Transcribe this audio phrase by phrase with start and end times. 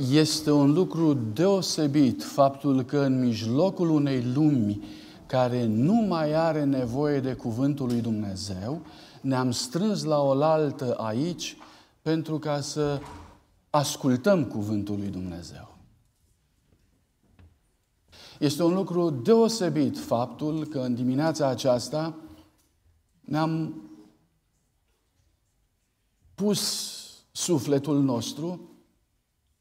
[0.00, 4.84] Este un lucru deosebit faptul că în mijlocul unei lumi
[5.26, 8.80] care nu mai are nevoie de cuvântul lui Dumnezeu,
[9.20, 11.56] ne-am strâns la oaltă aici
[12.02, 13.00] pentru ca să
[13.70, 15.76] ascultăm cuvântul lui Dumnezeu.
[18.38, 22.14] Este un lucru deosebit faptul că în dimineața aceasta
[23.20, 23.74] ne-am
[26.34, 26.90] pus
[27.32, 28.73] sufletul nostru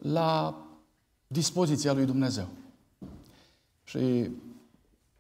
[0.04, 0.58] la
[1.28, 2.48] dispoziția lui Dumnezeu.
[3.84, 4.30] Și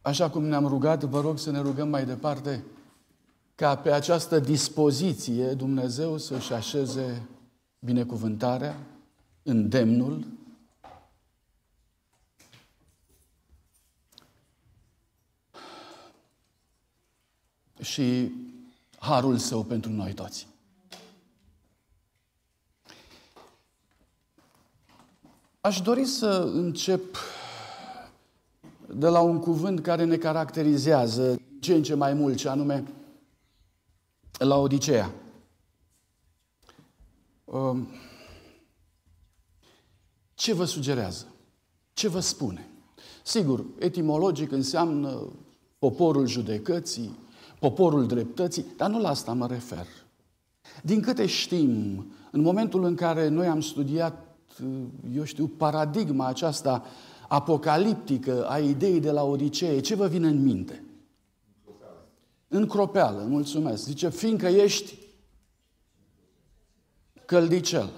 [0.02, 2.64] așa cum ne-am rugat, vă rog să ne rugăm mai departe
[3.55, 7.27] ca pe această dispoziție Dumnezeu să-și așeze
[7.80, 8.80] binecuvântarea,
[9.44, 10.26] îndemnul,
[17.82, 18.32] și
[18.98, 20.52] harul său pentru noi toți.
[25.66, 27.17] Aș dori să încep
[28.88, 32.84] de la un cuvânt care ne caracterizează ce în ce mai mult, ce anume
[34.38, 35.12] la Odiseea.
[37.46, 37.88] Um,
[40.34, 41.26] ce vă sugerează?
[41.93, 42.70] Ce vă spune?
[43.23, 45.27] Sigur, etimologic înseamnă
[45.79, 47.18] poporul judecății,
[47.60, 49.88] poporul dreptății, dar nu la asta mă refer.
[50.82, 54.32] Din câte știm, în momentul în care noi am studiat,
[55.15, 56.85] eu știu, paradigma aceasta
[57.27, 60.84] apocaliptică a ideii de la Odisee, ce vă vine în minte?
[62.48, 63.84] În cropeală, mulțumesc.
[63.84, 64.97] Zice, fiindcă ești
[67.25, 67.90] căldicel.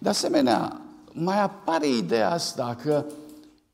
[0.00, 0.80] De asemenea,
[1.12, 3.04] mai apare ideea asta că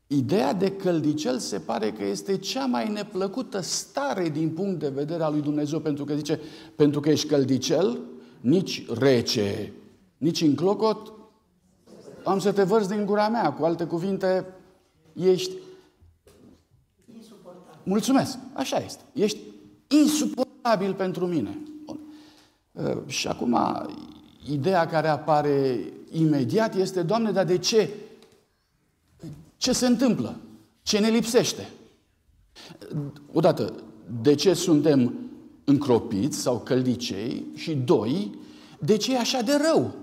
[0.07, 5.23] Ideea de căldicel se pare că este cea mai neplăcută stare din punct de vedere
[5.23, 6.39] al lui Dumnezeu, pentru că zice,
[6.75, 7.99] pentru că ești căldicel,
[8.41, 9.73] nici rece,
[10.17, 11.13] nici în clocot,
[12.25, 13.53] am să te vărți din gura mea.
[13.53, 14.45] Cu alte cuvinte,
[15.13, 15.51] ești...
[17.83, 19.03] Mulțumesc, așa este.
[19.13, 19.39] Ești
[19.87, 21.57] insuportabil pentru mine.
[21.85, 21.99] Bun.
[22.71, 23.57] Uh, și acum,
[24.49, 25.79] ideea care apare
[26.11, 27.89] imediat este, Doamne, dar de ce
[29.57, 30.35] ce se întâmplă?
[30.81, 31.69] Ce ne lipsește?
[33.33, 33.73] Odată,
[34.21, 35.13] de ce suntem
[35.63, 37.45] încropiți sau căldicei?
[37.55, 38.37] Și doi,
[38.79, 39.93] de ce e așa de rău?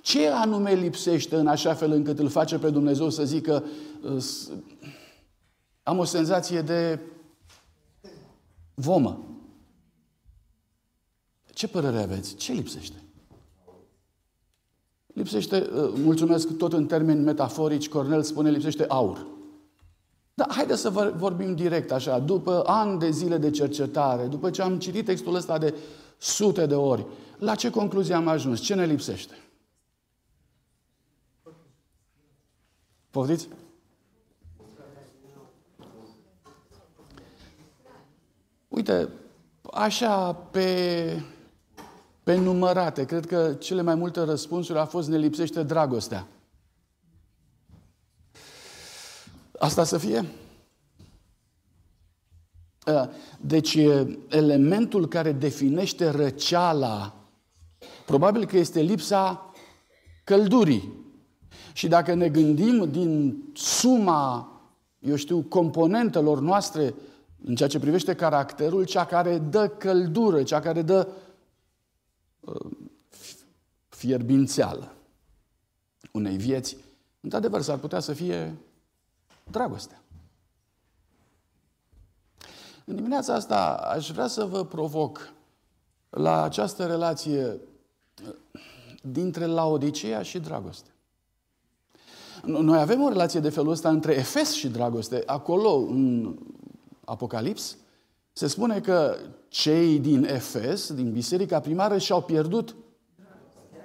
[0.00, 3.64] Ce anume lipsește în așa fel încât îl face pe Dumnezeu să zică
[5.82, 7.00] am o senzație de
[8.74, 9.24] vomă?
[11.52, 12.34] Ce părere aveți?
[12.34, 12.96] Ce lipsește?
[15.06, 19.26] Lipsește, uh, mulțumesc tot în termeni metaforici, Cornel spune, lipsește aur.
[20.34, 24.78] Dar haideți să vorbim direct așa, după ani de zile de cercetare, după ce am
[24.78, 25.74] citit textul ăsta de
[26.18, 27.06] sute de ori,
[27.38, 28.60] la ce concluzie am ajuns?
[28.60, 29.34] Ce ne lipsește?
[33.14, 33.48] Poftiți?
[38.68, 39.08] Uite,
[39.72, 41.22] așa pe
[42.22, 43.04] pe numărate.
[43.04, 46.28] Cred că cele mai multe răspunsuri a fost ne lipsește dragostea.
[49.58, 50.24] Asta să fie?
[53.40, 53.78] Deci
[54.28, 57.14] elementul care definește răceala
[58.06, 59.52] probabil că este lipsa
[60.24, 61.03] căldurii.
[61.74, 64.48] Și dacă ne gândim din suma,
[64.98, 66.94] eu știu, componentelor noastre
[67.44, 71.08] în ceea ce privește caracterul, cea care dă căldură, cea care dă
[73.88, 74.92] fierbințeală
[76.10, 76.76] unei vieți,
[77.20, 78.54] într-adevăr s-ar putea să fie
[79.50, 80.02] dragostea.
[82.84, 85.32] În dimineața asta aș vrea să vă provoc
[86.10, 88.34] la această relație uh,
[89.02, 90.93] dintre Laodicea și dragoste.
[92.44, 95.22] Noi avem o relație de felul ăsta între Efes și dragoste.
[95.26, 96.34] Acolo, în
[97.04, 97.76] Apocalips,
[98.32, 99.16] se spune că
[99.48, 102.74] cei din Efes, din biserica primară, și-au pierdut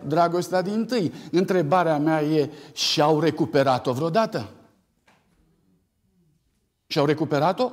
[0.08, 1.14] dragostea din tâi.
[1.32, 4.50] Întrebarea mea e, și-au recuperat-o vreodată?
[6.88, 7.72] Și-au recuperat-o?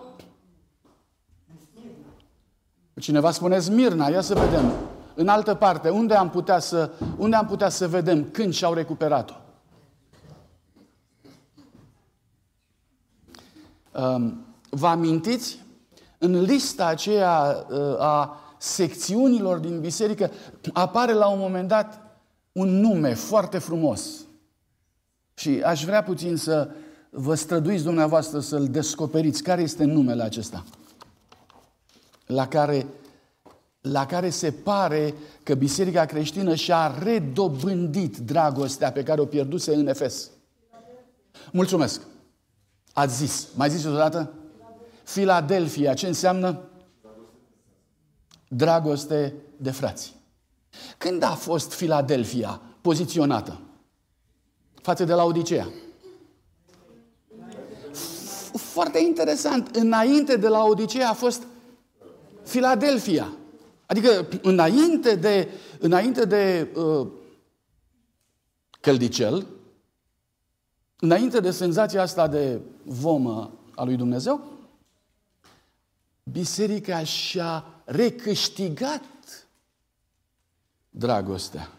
[3.00, 4.72] Cineva spune Smirna, ia să vedem.
[5.14, 9.34] În altă parte, unde am putea să, unde am putea să vedem când și-au recuperat-o?
[14.70, 15.64] Vă amintiți?
[16.18, 20.30] În lista aceea uh, a secțiunilor din biserică
[20.72, 22.00] apare la un moment dat
[22.52, 24.24] un nume foarte frumos.
[25.34, 26.70] Și aș vrea puțin să
[27.10, 29.42] vă străduiți dumneavoastră să-l descoperiți.
[29.42, 30.64] Care este numele acesta?
[32.26, 32.86] La care
[33.80, 39.86] la care se pare că biserica creștină și-a redobândit dragostea pe care o pierduse în
[39.86, 40.30] Efes.
[41.52, 42.00] Mulțumesc!
[42.96, 43.48] Ați zis.
[43.54, 44.32] Mai zis odată?
[45.02, 45.94] Filadelfia.
[45.94, 46.60] Ce înseamnă?
[48.48, 50.14] Dragoste de frați.
[50.98, 53.60] Când a fost Filadelfia poziționată?
[54.82, 55.68] Față de la Odiseea.
[58.52, 59.76] Foarte interesant.
[59.76, 61.42] Înainte de la Odiseea a fost
[62.42, 63.32] Filadelfia.
[63.86, 67.06] Adică înainte de, înainte de uh,
[68.80, 69.46] căldicel,
[71.00, 74.40] înainte de senzația asta de vomă a lui Dumnezeu,
[76.22, 79.02] biserica și-a recâștigat
[80.90, 81.70] dragostea.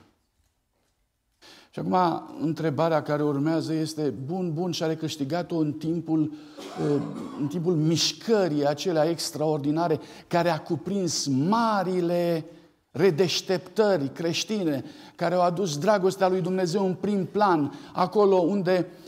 [1.69, 7.01] Și acum, întrebarea care urmează este, bun, bun, și-a recâștigat-o în timpul, uh,
[7.39, 12.45] în timpul mișcării acelea extraordinare care a cuprins marile
[12.91, 14.83] redeșteptări creștine,
[15.15, 19.06] care au adus dragostea lui Dumnezeu în prim plan, acolo unde uh,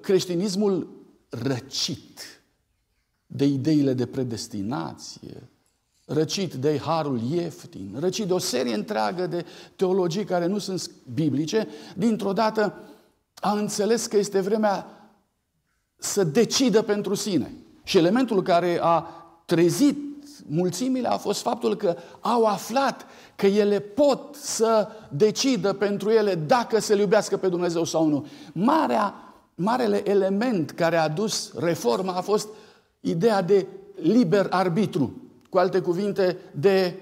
[0.00, 0.88] creștinismul
[1.28, 2.42] răcit
[3.26, 5.48] de ideile de predestinație,
[6.04, 9.44] răcit de harul ieftin, răcit de o serie întreagă de
[9.76, 12.78] teologii care nu sunt biblice, dintr-o dată
[13.34, 14.86] a înțeles că este vremea
[15.96, 17.54] să decidă pentru sine.
[17.82, 19.06] Și elementul care a
[19.44, 19.98] trezit
[20.46, 23.06] mulțimile a fost faptul că au aflat
[23.36, 28.26] că ele pot să decidă pentru ele dacă să-L iubească pe Dumnezeu sau nu.
[28.52, 29.14] Marea,
[29.54, 32.48] marele element care a dus reforma a fost
[33.00, 35.22] ideea de liber arbitru.
[35.50, 36.94] Cu alte cuvinte, de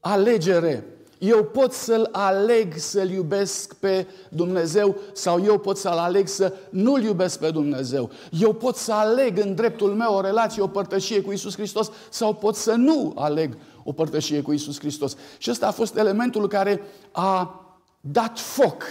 [0.00, 0.84] alegere.
[1.18, 7.02] Eu pot să-L aleg să-L iubesc pe Dumnezeu sau eu pot să-L aleg să nu-L
[7.02, 8.10] iubesc pe Dumnezeu.
[8.30, 12.34] Eu pot să aleg în dreptul meu o relație, o părtășie cu Isus Hristos sau
[12.34, 15.16] pot să nu aleg o părtășie cu Isus Hristos.
[15.38, 17.60] Și ăsta a fost elementul care a
[18.00, 18.82] dat foc,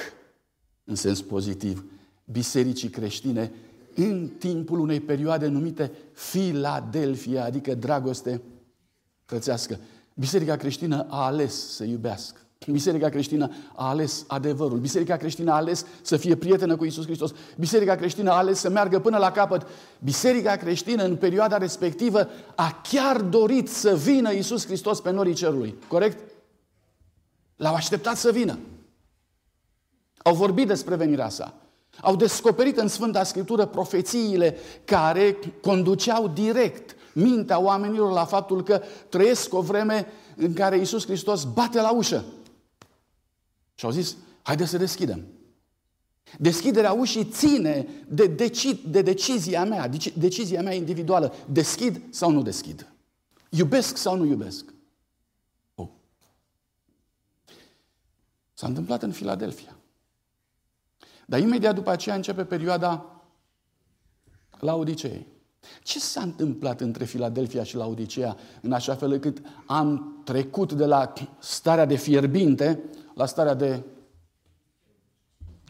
[0.85, 1.85] în sens pozitiv,
[2.25, 3.51] bisericii creștine
[3.95, 8.41] în timpul unei perioade numite Filadelfia, adică dragoste
[9.25, 9.79] frățească.
[10.13, 12.39] Biserica creștină a ales să iubească.
[12.71, 14.79] Biserica creștină a ales adevărul.
[14.79, 17.31] Biserica creștină a ales să fie prietenă cu Isus Hristos.
[17.57, 19.67] Biserica creștină a ales să meargă până la capăt.
[20.03, 25.75] Biserica creștină în perioada respectivă a chiar dorit să vină Isus Hristos pe norii cerului.
[25.87, 26.31] Corect?
[27.55, 28.57] L-au așteptat să vină.
[30.25, 31.53] Au vorbit despre venirea sa.
[32.01, 39.53] Au descoperit în Sfânta Scriptură profețiile care conduceau direct mintea oamenilor la faptul că trăiesc
[39.53, 42.25] o vreme în care Isus Hristos bate la ușă.
[43.75, 45.25] Și au zis, haideți să deschidem.
[46.37, 51.33] Deschiderea ușii ține de, deci, de decizia mea, deci, decizia mea individuală.
[51.51, 52.91] Deschid sau nu deschid?
[53.49, 54.73] Iubesc sau nu iubesc?
[55.75, 55.87] Oh.
[58.53, 59.75] S-a întâmplat în Filadelfia.
[61.25, 63.05] Dar imediat după aceea începe perioada
[64.59, 65.27] Laodiceei.
[65.83, 71.13] Ce s-a întâmplat între Filadelfia și Laodicea în așa fel încât am trecut de la
[71.39, 72.83] starea de fierbinte
[73.15, 73.83] la starea de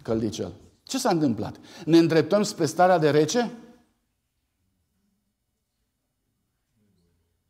[0.02, 0.54] căldicel?
[0.84, 1.60] Ce s-a întâmplat?
[1.86, 3.51] Ne îndreptăm spre starea de rece?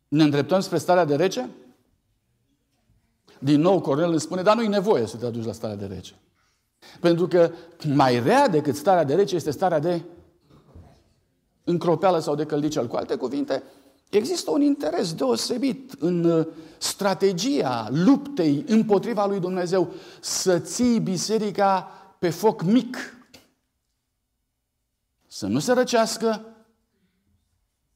[0.08, 1.50] Ne îndreptăm spre starea de rece?
[3.38, 6.14] Din nou Cornel îmi spune, dar nu-i nevoie să te aduci la starea de rece.
[7.00, 7.50] Pentru că
[7.94, 10.02] mai rea decât starea de rece este starea de
[11.64, 12.86] încropeală sau de căldicel.
[12.86, 13.62] Cu alte cuvinte,
[14.10, 16.46] există un interes deosebit în uh,
[16.78, 22.96] strategia luptei împotriva lui Dumnezeu să ții biserica pe foc mic.
[25.26, 26.44] Să nu se răcească,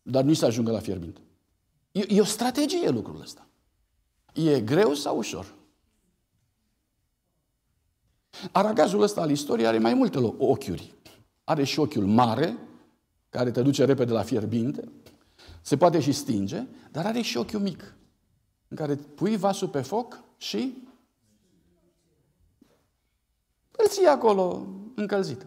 [0.02, 1.20] dar nici să ajungă la fierbinte.
[1.92, 3.46] E, e o strategie lucrul ăsta.
[4.32, 5.58] E greu sau ușor?
[8.52, 10.94] Aragazul ăsta al istoriei are mai multe ochiuri.
[11.44, 12.58] Are și ochiul mare,
[13.28, 14.88] care te duce repede la fierbinte,
[15.62, 17.94] se poate și stinge, dar are și ochiul mic,
[18.68, 20.88] în care pui vasul pe foc și
[23.70, 25.46] îl ții acolo încălzit.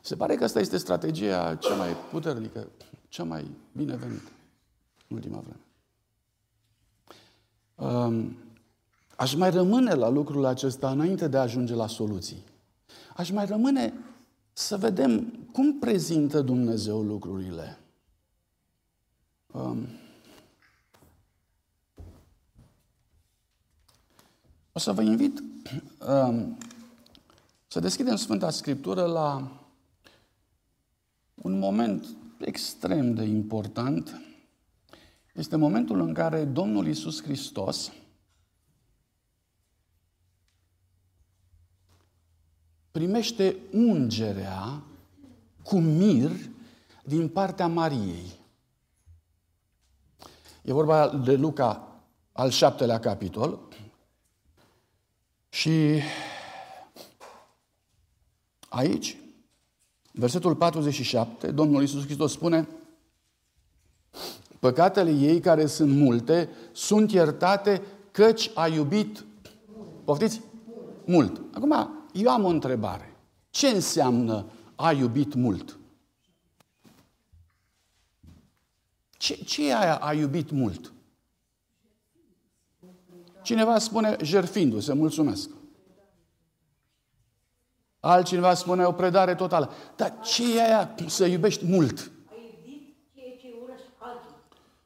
[0.00, 2.68] Se pare că asta este strategia cea mai puternică,
[3.08, 4.30] cea mai binevenită
[5.08, 5.60] în ultima vreme.
[7.74, 8.36] Um,
[9.16, 12.44] Aș mai rămâne la lucrul acesta înainte de a ajunge la soluții.
[13.16, 13.92] Aș mai rămâne
[14.52, 15.20] să vedem
[15.52, 17.78] cum prezintă Dumnezeu lucrurile.
[19.46, 19.86] Um,
[24.72, 25.42] o să vă invit
[26.08, 26.58] um,
[27.66, 29.60] să deschidem Sfânta Scriptură la
[31.34, 32.06] un moment
[32.38, 34.20] extrem de important
[35.34, 37.92] este momentul în care Domnul Isus Hristos
[42.92, 44.82] primește ungerea
[45.62, 46.30] cu mir
[47.04, 48.40] din partea Mariei.
[50.62, 51.88] E vorba de Luca,
[52.32, 53.58] al șaptelea capitol.
[55.48, 56.00] Și
[58.68, 59.16] aici,
[60.12, 62.68] versetul 47, Domnul Iisus Hristos spune
[64.58, 69.24] Păcatele ei, care sunt multe, sunt iertate căci a iubit,
[70.04, 70.40] poftiți?
[71.04, 71.40] Mult.
[71.52, 73.16] Acum, eu am o întrebare.
[73.50, 75.78] Ce înseamnă a iubit mult?
[79.10, 80.92] Ce, ce e aia a iubit mult?
[83.42, 85.50] Cineva spune jerfindu-se, mulțumesc.
[88.00, 89.70] Altcineva spune o predare totală.
[89.96, 92.10] Dar ce e aia să iubești mult?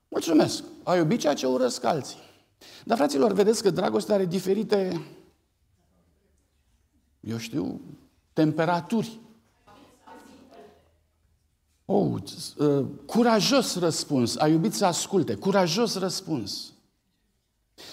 [0.08, 0.64] Mulțumesc.
[0.82, 2.18] A iubit ceea ce urăsc alții.
[2.84, 5.00] Dar, fraților, vedeți că dragostea are diferite,
[7.26, 7.80] eu știu,
[8.32, 9.20] temperaturi.
[11.84, 12.22] Oh,
[12.58, 14.36] uh, curajos răspuns.
[14.36, 15.34] A iubit să asculte.
[15.34, 16.72] Curajos răspuns.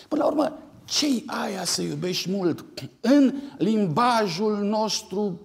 [0.08, 2.66] Până la urmă, ce aia să iubești mult?
[3.02, 5.40] În limbajul nostru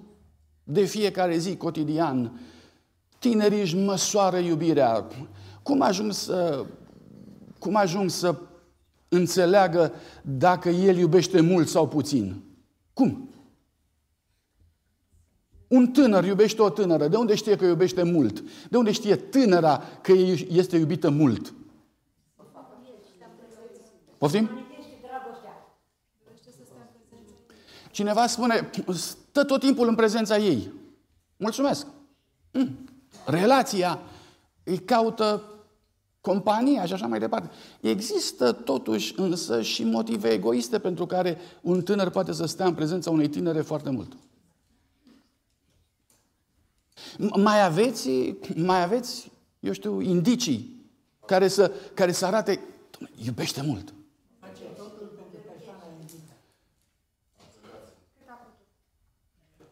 [0.64, 2.40] de fiecare zi cotidian,
[3.18, 5.06] tinerii își măsoară iubirea.
[5.62, 6.64] Cum ajung să,
[7.58, 8.40] cum ajung să
[9.08, 9.92] înțeleagă
[10.22, 12.42] dacă el iubește mult sau puțin?
[12.92, 13.27] Cum?
[15.68, 17.08] Un tânăr iubește o tânără.
[17.08, 18.44] De unde știe că iubește mult?
[18.70, 20.12] De unde știe tânăra că
[20.48, 21.54] este iubită mult?
[24.18, 24.50] Poftim?
[27.90, 30.72] Cineva spune, stă tot timpul în prezența ei.
[31.36, 31.86] Mulțumesc.
[32.52, 32.78] Mm.
[33.26, 34.00] Relația
[34.64, 35.42] îi caută
[36.20, 37.50] compania și așa mai departe.
[37.80, 43.10] Există totuși însă și motive egoiste pentru care un tânăr poate să stea în prezența
[43.10, 44.12] unei tinere foarte mult.
[47.36, 50.78] Mai aveți, mai aveți, eu știu, indicii
[51.26, 52.60] care să, care să arate,
[53.24, 53.94] iubește mult.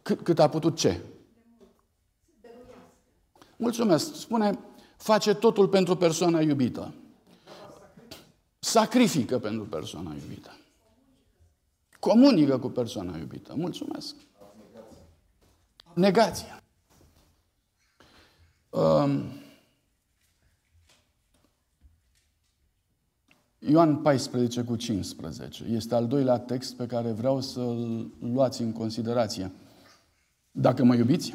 [0.01, 0.99] Cât, cât a putut ce?
[3.55, 4.15] Mulțumesc.
[4.15, 4.59] Spune,
[4.97, 6.93] face totul pentru persoana iubită.
[8.59, 10.57] Sacrifică pentru persoana iubită.
[11.99, 13.53] Comunică cu persoana iubită.
[13.55, 14.15] Mulțumesc.
[15.93, 16.63] Negația.
[18.69, 19.23] Um,
[23.59, 29.51] Ioan 14 cu 15 este al doilea text pe care vreau să-l luați în considerație.
[30.51, 31.33] Dacă mă iubiți,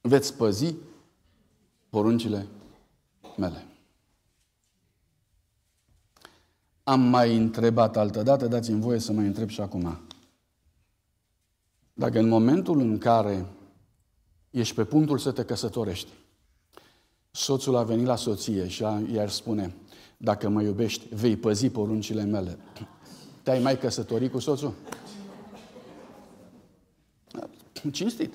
[0.00, 0.74] veți păzi
[1.88, 2.46] poruncile
[3.36, 3.66] mele.
[6.82, 10.00] Am mai întrebat altădată, dați-mi voie să mai întreb și acum.
[11.92, 13.46] Dacă în momentul în care
[14.50, 16.08] ești pe punctul să te căsătorești,
[17.30, 19.74] soțul a venit la soție și i-ar spune,
[20.16, 22.58] dacă mă iubești, vei păzi poruncile mele.
[23.42, 24.72] Te-ai mai căsătorit cu soțul?
[27.92, 28.34] Cinstit.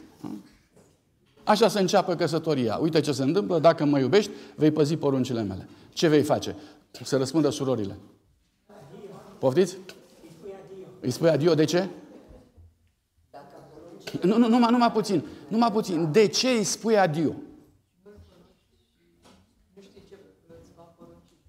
[1.44, 2.76] Așa se înceapă căsătoria.
[2.76, 5.70] Uite ce se întâmplă, dacă mă iubești, vei păzi poruncile mele.
[5.94, 6.56] Ce vei face?
[7.04, 7.98] Să răspundă surorile.
[9.40, 9.78] Poftiți?
[11.00, 11.54] Îi spui adio.
[11.54, 11.90] De ce?
[14.22, 15.24] Nu, nu, numai, numai puțin.
[15.48, 16.12] Numai puțin.
[16.12, 17.34] De ce îi spui adio?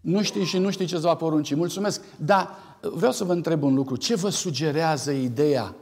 [0.01, 1.55] Nu știi și nu știi ce îți va porunci.
[1.55, 2.03] Mulțumesc.
[2.17, 3.97] Dar vreau să vă întreb un lucru.
[3.97, 5.75] Ce vă sugerează ideea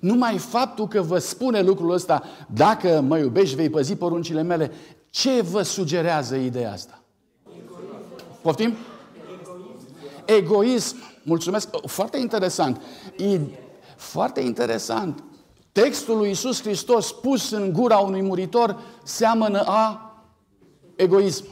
[0.00, 4.72] numai faptul că vă spune lucrul ăsta, dacă mă iubești, vei păzi poruncile mele,
[5.10, 7.02] ce vă sugerează ideea asta?
[7.48, 8.40] Egoism.
[8.42, 8.74] Poftim?
[9.40, 9.86] Egoism.
[10.24, 10.96] Egoism.
[11.24, 11.68] Mulțumesc.
[11.86, 12.80] Foarte interesant.
[13.16, 13.40] E
[13.96, 15.24] foarte interesant.
[15.82, 20.14] Textul lui Isus Hristos pus în gura unui muritor seamănă a
[20.94, 21.44] egoism.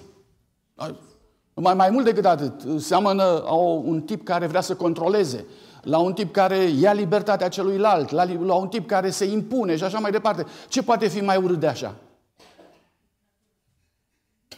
[1.54, 5.46] Mai, mai mult decât atât, seamănă a un tip care vrea să controleze,
[5.82, 9.84] la un tip care ia libertatea celuilalt, la, la un tip care se impune și
[9.84, 10.46] așa mai departe.
[10.68, 11.94] Ce poate fi mai urât de așa?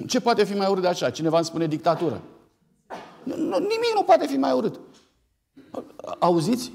[0.07, 1.11] Ce poate fi mai urât de așa?
[1.11, 2.21] Cineva îmi spune dictatură.
[3.49, 4.81] Nimic nu poate fi mai urât.
[6.19, 6.73] Auziți?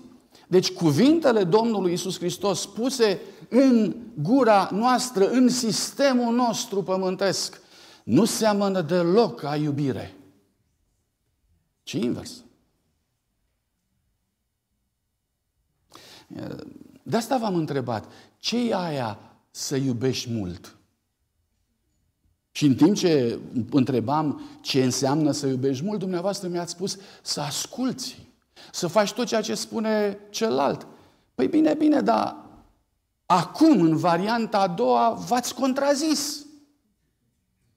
[0.51, 7.61] Deci cuvintele Domnului Isus Hristos spuse în gura noastră, în sistemul nostru pământesc,
[8.03, 10.15] nu seamănă deloc a iubire,
[11.83, 12.43] ci invers.
[17.03, 19.19] De asta v-am întrebat, ce e aia
[19.51, 20.75] să iubești mult?
[22.51, 23.39] Și în timp ce
[23.69, 28.29] întrebam ce înseamnă să iubești mult, dumneavoastră mi-ați spus să asculți,
[28.71, 30.87] să faci tot ceea ce spune celălalt.
[31.35, 32.35] Păi bine, bine, dar
[33.25, 36.45] acum, în varianta a doua, v-ați contrazis.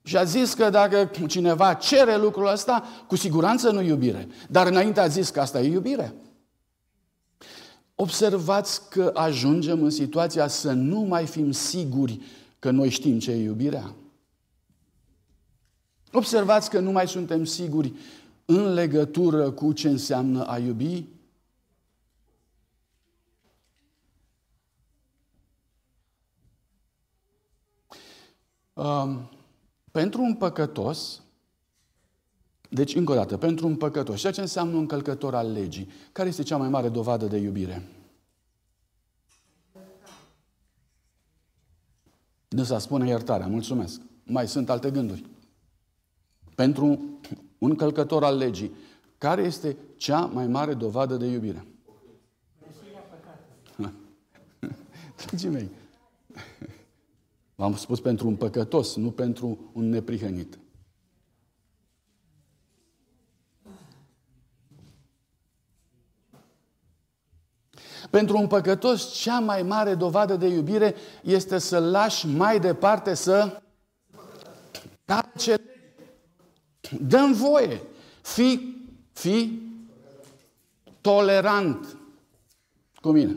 [0.02, 4.28] Și a zis că dacă cineva cere lucrul ăsta, cu siguranță nu iubire.
[4.48, 6.14] Dar înainte a zis că asta e iubire.
[7.94, 12.20] Observați că ajungem în situația să nu mai fim siguri
[12.58, 13.94] că noi știm ce e iubirea.
[16.12, 17.92] Observați că nu mai suntem siguri
[18.44, 21.04] în legătură cu ce înseamnă a iubi.
[28.72, 29.28] Um,
[29.90, 31.22] pentru un păcătos,
[32.68, 36.28] deci, încă o dată, pentru un păcătos, ceea ce înseamnă un călcător al legii, care
[36.28, 37.88] este cea mai mare dovadă de iubire?
[42.48, 44.00] Dânsa spune iertarea, mulțumesc.
[44.24, 45.24] Mai sunt alte gânduri.
[46.54, 47.00] Pentru
[47.64, 48.74] un călcător al legii,
[49.18, 51.66] care este cea mai mare dovadă de iubire?
[55.26, 55.70] Dragii mei,
[57.54, 60.58] v-am spus pentru un păcătos, nu pentru un neprihănit.
[68.10, 73.62] Pentru un păcătos, cea mai mare dovadă de iubire este să lași mai departe să
[75.04, 75.73] calce.
[76.90, 77.82] Dăm voie.
[78.22, 78.76] Fi,
[79.12, 79.62] fi
[81.00, 81.96] tolerant
[82.94, 83.36] cu mine.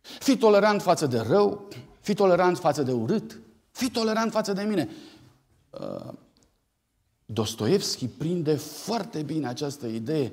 [0.00, 1.68] Fi tolerant față de rău,
[2.00, 3.40] fi tolerant față de urât,
[3.70, 4.88] fi tolerant față de mine.
[5.70, 6.12] Uh,
[7.26, 10.32] Dostoevski prinde foarte bine această idee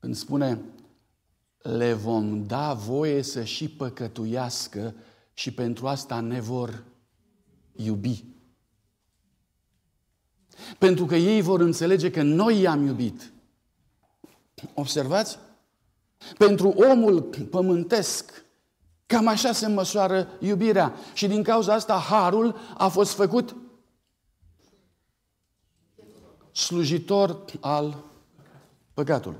[0.00, 0.60] când spune
[1.62, 4.94] le vom da voie să și păcătuiască
[5.34, 6.84] și pentru asta ne vor
[7.76, 8.24] iubi.
[10.78, 13.32] Pentru că ei vor înțelege că noi i-am iubit.
[14.74, 15.38] Observați?
[16.38, 18.44] Pentru omul pământesc,
[19.06, 20.94] cam așa se măsoară iubirea.
[21.12, 23.56] Și din cauza asta harul a fost făcut
[26.52, 28.04] slujitor al
[28.94, 29.38] păcatului.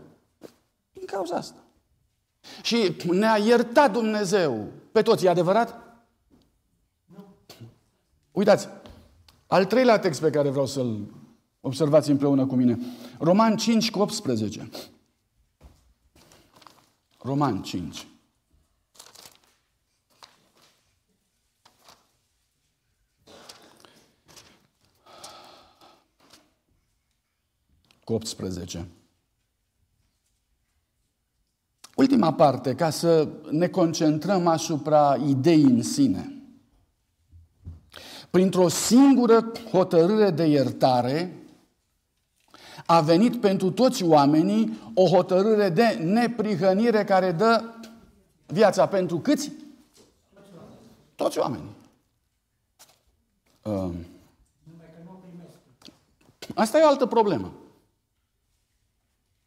[0.93, 1.59] Din cauza asta.
[2.63, 5.81] Și ne-a iertat Dumnezeu pe toți, e adevărat?
[7.05, 7.25] Nu.
[8.33, 8.69] Uitați,
[9.51, 11.15] al treilea text pe care vreau să-l
[11.61, 12.79] observați împreună cu mine.
[13.19, 14.69] Roman 5 cu 18.
[17.19, 18.07] Roman 5.
[28.05, 28.89] Cu 18.
[31.95, 36.40] Ultima parte, ca să ne concentrăm asupra ideii în sine.
[38.31, 41.35] Printr-o singură hotărâre de iertare,
[42.87, 47.63] a venit pentru toți oamenii o hotărâre de neprihănire care dă
[48.47, 49.53] viața pentru câți?
[51.15, 51.71] Toți oamenii.
[53.63, 53.91] Uh.
[56.55, 57.53] Asta e o altă problemă.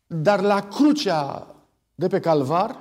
[0.07, 1.47] Dar la crucea
[1.95, 2.77] de pe calvar,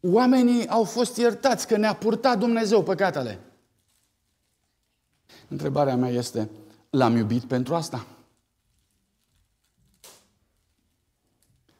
[0.00, 3.38] oamenii au fost iertați că ne-a purtat Dumnezeu păcatele.
[5.50, 6.50] Întrebarea mea este,
[6.90, 8.06] l-am iubit pentru asta?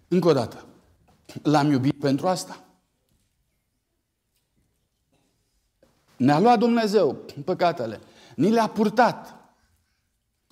[0.08, 0.64] Încă o dată,
[1.42, 2.64] l-am iubit pentru asta?
[6.16, 8.00] Ne-a luat Dumnezeu păcatele,
[8.36, 9.34] ni le-a purtat.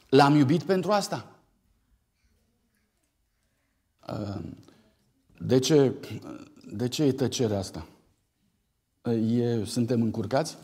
[0.09, 1.37] L-am iubit pentru asta?
[5.39, 5.95] De ce,
[6.73, 7.87] de ce e tăcerea asta?
[9.13, 10.57] E, suntem încurcați?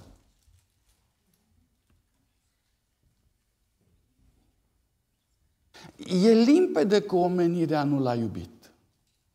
[5.97, 8.73] E limpede că omenirea nu l-a iubit.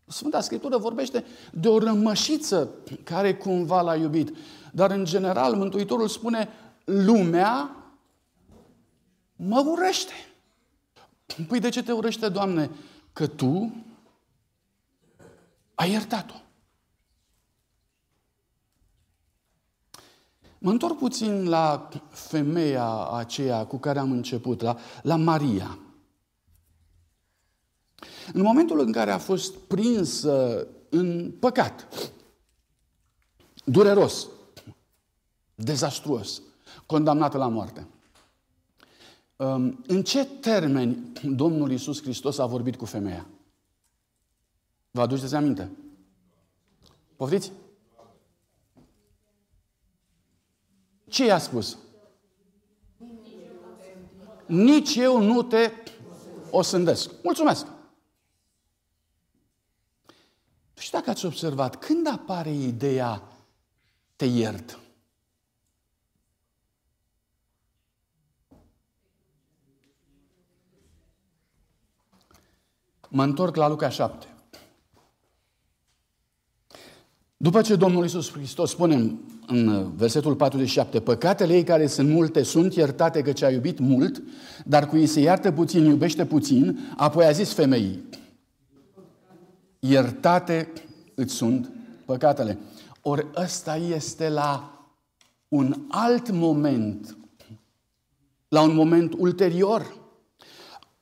[0.06, 2.70] Sfânta Scriptură vorbește de o rămășiță
[3.04, 4.36] care cumva l-a iubit.
[4.72, 6.50] Dar în general Mântuitorul spune,
[6.86, 7.76] lumea
[9.36, 10.14] mă urăște.
[11.48, 12.70] Păi de ce te urăște, Doamne?
[13.14, 13.74] Că Tu
[15.76, 16.36] a iertat-o.
[20.58, 25.80] Mă întorc puțin la femeia aceea cu care am început, la, la Maria.
[28.34, 31.88] În momentul în care a fost prinsă în păcat,
[33.64, 34.28] dureros,
[35.56, 36.42] dezastruos,
[36.86, 37.88] condamnată la moarte,
[39.36, 43.28] um, în ce termeni Domnul Iisus Hristos a vorbit cu femeia?
[44.92, 45.70] Vă aduceți aminte?
[47.16, 47.52] Poftiți?
[51.08, 51.78] Ce i-a spus?
[54.50, 55.72] nici eu nu te
[56.50, 57.12] osândesc.
[57.24, 57.66] Mulțumesc!
[60.80, 63.24] Și dacă ați observat, când apare ideea
[64.16, 64.80] te iert?
[73.10, 74.28] Mă întorc la Luca 7.
[77.38, 79.16] După ce Domnul Iisus Hristos spune
[79.48, 84.22] în versetul 47, păcatele ei care sunt multe sunt iertate că ce-a iubit mult,
[84.66, 88.04] dar cu ei se iartă puțin, iubește puțin, apoi a zis femeii,
[89.80, 90.74] iertate
[91.16, 91.72] îți sunt
[92.06, 92.58] păcatele.
[93.02, 94.80] Ori ăsta este la
[95.48, 97.18] un alt moment,
[98.48, 99.98] la un moment ulterior.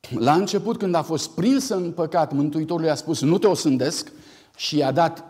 [0.10, 4.12] La început, când a fost prinsă în păcat, Mântuitorul i-a spus, nu te osândesc
[4.56, 5.24] și i-a dat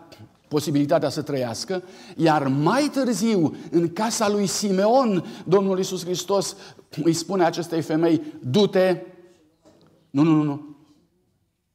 [0.48, 1.82] posibilitatea să trăiască,
[2.16, 6.56] iar mai târziu, în casa lui Simeon, Domnul Iisus Hristos
[7.02, 9.02] îi spune acestei femei, du-te,
[10.10, 10.76] nu, nu, nu, nu,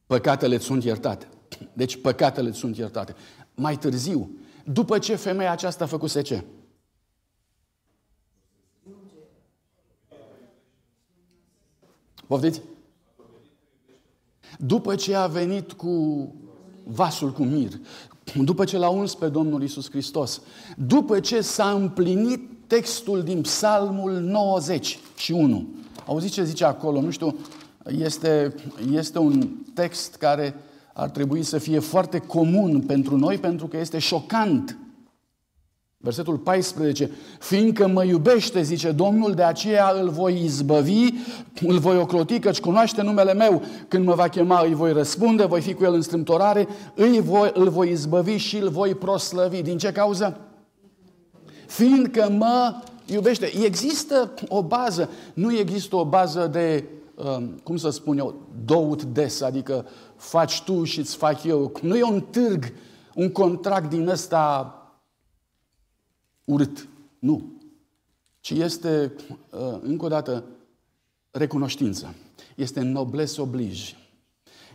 [0.06, 1.28] păcatele sunt iertate.
[1.72, 3.14] Deci păcatele sunt iertate.
[3.54, 4.30] Mai târziu,
[4.64, 6.44] după ce femeia aceasta a făcut ce?
[12.26, 12.60] Poftiți?
[14.58, 16.34] După ce a venit cu
[16.84, 17.80] vasul cu mir,
[18.34, 20.40] după ce l-a uns pe Domnul Isus Hristos,
[20.76, 25.68] după ce s-a împlinit textul din Psalmul 91.
[26.06, 27.00] Auziți ce zice acolo?
[27.00, 27.36] Nu știu,
[27.86, 28.54] este,
[28.90, 30.54] este un text care
[30.96, 34.78] ar trebui să fie foarte comun pentru noi, pentru că este șocant.
[35.96, 41.08] Versetul 14, fiindcă mă iubește, zice Domnul, de aceea îl voi izbăvi,
[41.60, 43.62] îl voi ocroti, căci cunoaște numele meu.
[43.88, 47.50] Când mă va chema, îi voi răspunde, voi fi cu el în strâmtorare, îi voi,
[47.54, 49.62] îl voi izbăvi și îl voi proslăvi.
[49.62, 50.40] Din ce cauză?
[51.66, 53.50] Fiindcă mă iubește.
[53.64, 59.40] Există o bază, nu există o bază de, um, cum să spun eu, dout des,
[59.40, 59.86] adică
[60.24, 61.72] faci tu și îți fac eu.
[61.82, 62.72] Nu e un târg,
[63.14, 64.74] un contract din ăsta
[66.44, 66.88] urât.
[67.18, 67.52] Nu.
[68.40, 69.12] Ci este,
[69.50, 70.44] uh, încă o dată,
[71.30, 72.14] recunoștință.
[72.56, 73.96] Este noblesse oblige.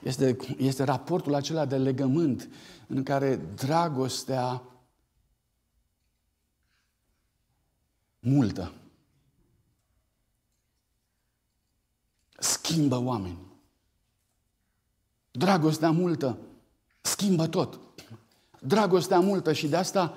[0.03, 2.49] Este, este raportul acela de legământ
[2.87, 4.63] în care dragostea
[8.19, 8.73] multă
[12.39, 13.48] schimbă oameni.
[15.31, 16.37] Dragostea multă
[17.01, 17.79] schimbă tot.
[18.61, 20.13] Dragostea multă și de asta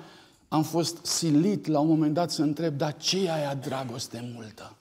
[0.47, 4.77] am fost silit la un moment dat să întreb, dar ce e aia dragoste multă?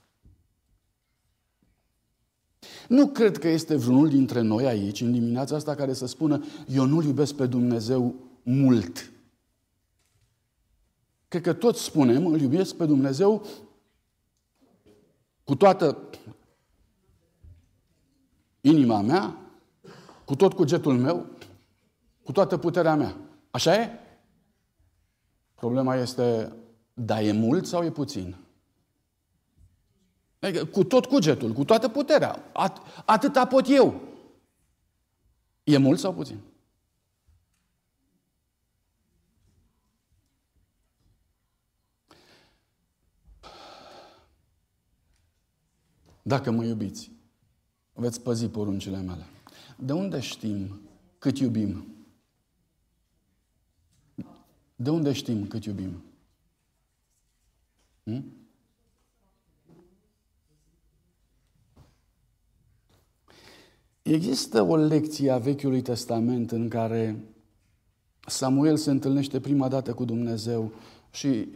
[2.89, 6.85] Nu cred că este vreunul dintre noi aici, în dimineața asta, care să spună, eu
[6.85, 9.13] nu-L iubesc pe Dumnezeu mult.
[11.29, 13.47] Cred că toți spunem, îl iubesc pe Dumnezeu
[15.45, 15.99] cu toată
[18.61, 19.42] inima mea,
[20.33, 21.27] cu tot cugetul meu,
[22.23, 23.17] cu toată puterea mea.
[23.51, 23.99] Așa e?
[25.55, 26.53] Problema este,
[26.95, 28.37] da, e mult sau e puțin?
[30.39, 32.51] Adică, cu tot cugetul, cu toată puterea.
[32.53, 34.01] At, atâta pot eu.
[35.65, 36.41] E mult sau puțin?
[46.23, 47.11] Dacă mă iubiți,
[47.93, 49.27] veți păzi poruncile mele.
[49.85, 50.81] De unde știm
[51.19, 51.87] cât iubim?
[54.77, 56.03] De unde știm cât iubim?
[58.03, 58.25] Hmm?
[64.03, 67.25] Există o lecție a Vechiului Testament în care
[68.27, 70.73] Samuel se întâlnește prima dată cu Dumnezeu
[71.11, 71.49] și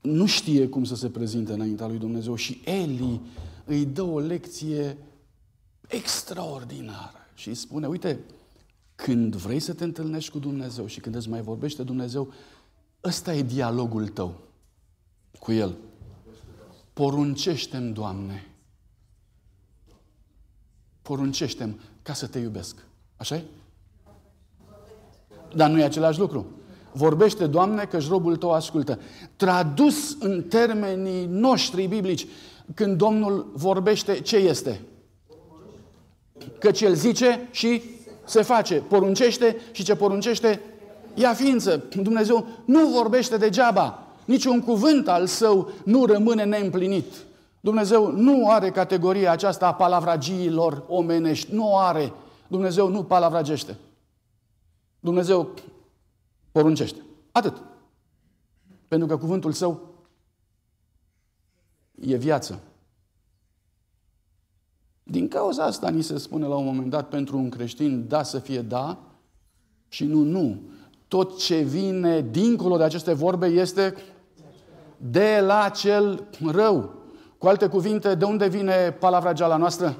[0.00, 3.20] nu știe cum să se prezinte înaintea lui Dumnezeu și Eli
[3.64, 4.96] îi dă o lecție
[5.92, 8.20] extraordinară și îi spune, uite,
[8.94, 12.32] când vrei să te întâlnești cu Dumnezeu și când îți mai vorbește Dumnezeu,
[13.04, 14.34] ăsta e dialogul tău
[15.38, 15.76] cu El.
[16.92, 18.46] Poruncește-mi, Doamne.
[21.02, 22.76] Poruncește-mi ca să te iubesc.
[23.16, 23.44] așa e?
[25.54, 26.46] Dar nu e același lucru.
[26.92, 29.00] Vorbește, Doamne, că robul tău ascultă.
[29.36, 32.26] Tradus în termenii noștri biblici,
[32.74, 34.80] când Domnul vorbește, ce este?
[36.58, 37.82] Căci El zice și
[38.24, 40.60] se face, poruncește și ce poruncește
[41.14, 41.76] ia ființă.
[42.02, 44.06] Dumnezeu nu vorbește degeaba.
[44.24, 47.14] Niciun cuvânt al său nu rămâne neîmplinit.
[47.60, 51.54] Dumnezeu nu are categoria aceasta a palavragiilor omenești.
[51.54, 52.12] Nu o are.
[52.46, 53.76] Dumnezeu nu palavragește.
[55.00, 55.50] Dumnezeu
[56.52, 57.00] poruncește.
[57.32, 57.62] Atât.
[58.88, 59.80] Pentru că cuvântul său
[62.00, 62.60] e viață.
[65.02, 68.38] Din cauza asta ni se spune la un moment dat pentru un creștin da să
[68.38, 68.98] fie da
[69.88, 70.60] și nu nu.
[71.08, 73.94] Tot ce vine dincolo de aceste vorbe este
[74.96, 76.94] de la cel rău.
[77.38, 79.96] Cu alte cuvinte, de unde vine palavra geala noastră?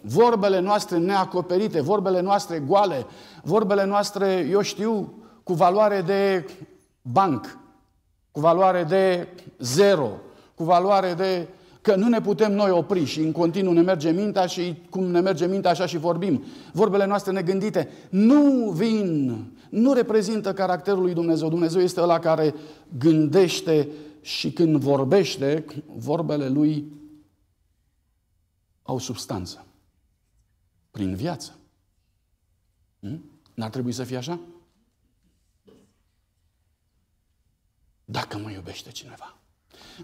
[0.00, 3.06] Vorbele noastre neacoperite, vorbele noastre goale,
[3.42, 6.46] vorbele noastre, eu știu, cu valoare de
[7.02, 7.58] banc,
[8.30, 10.10] cu valoare de zero,
[10.54, 11.48] cu valoare de
[11.86, 15.20] că nu ne putem noi opri și în continuu ne merge mintea și cum ne
[15.20, 16.44] merge mintea așa și vorbim.
[16.72, 19.30] Vorbele noastre negândite nu vin,
[19.70, 21.48] nu reprezintă caracterul lui Dumnezeu.
[21.48, 22.54] Dumnezeu este ăla care
[22.98, 23.88] gândește
[24.20, 26.92] și când vorbește, vorbele lui
[28.82, 29.66] au substanță.
[30.90, 31.58] Prin viață.
[33.00, 33.22] Hm?
[33.54, 34.40] N-ar trebui să fie așa?
[38.04, 39.36] Dacă mă iubește cineva.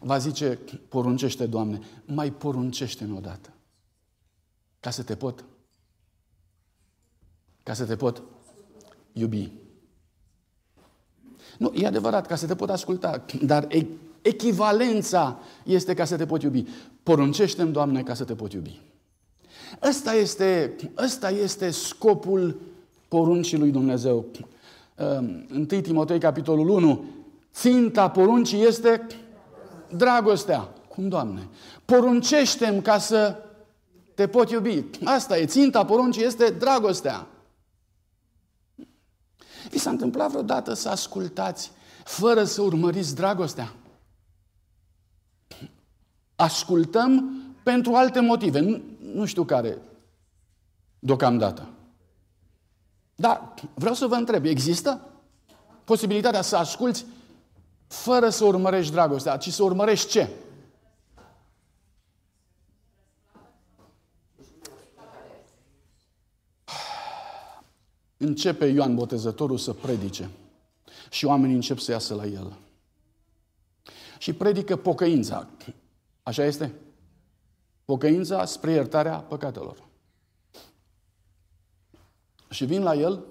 [0.01, 3.53] Va zice, poruncește, Doamne, mai poruncește-mi odată.
[4.81, 5.45] Ca să te pot,
[7.63, 8.23] ca să te pot
[9.13, 9.53] iubi.
[11.59, 13.69] Nu, e adevărat, ca să te pot asculta, dar
[14.23, 16.65] echivalența este ca să te pot iubi.
[17.03, 18.81] Poruncește-mi, Doamne, ca să te pot iubi.
[19.83, 22.61] Ăsta este, ăsta este scopul
[23.09, 24.25] poruncii lui Dumnezeu.
[25.55, 27.05] 1 Timotei, capitolul 1,
[27.53, 29.07] ținta poruncii este
[29.97, 30.69] dragostea.
[30.89, 31.49] Cum, Doamne?
[31.85, 33.37] Poruncește-mi ca să
[34.15, 34.85] te pot iubi.
[35.05, 37.27] Asta e, ținta poruncii este dragostea.
[39.71, 41.73] Vi s-a întâmplat vreodată să ascultați
[42.05, 43.73] fără să urmăriți dragostea?
[46.37, 48.81] Ascultăm pentru alte motive, nu,
[49.15, 49.79] nu știu care,
[50.99, 51.69] deocamdată.
[53.15, 55.01] Dar vreau să vă întreb, există
[55.85, 57.05] posibilitatea să asculți
[57.93, 60.29] fără să urmărești dragostea, ci să urmărești ce?
[68.17, 70.31] Începe Ioan Botezătorul să predice
[71.11, 72.57] și oamenii încep să iasă la el.
[74.19, 75.49] Și predică pocăința.
[76.23, 76.75] Așa este?
[77.85, 79.89] Pocăința spre iertarea păcatelor.
[82.51, 83.25] Și vin la el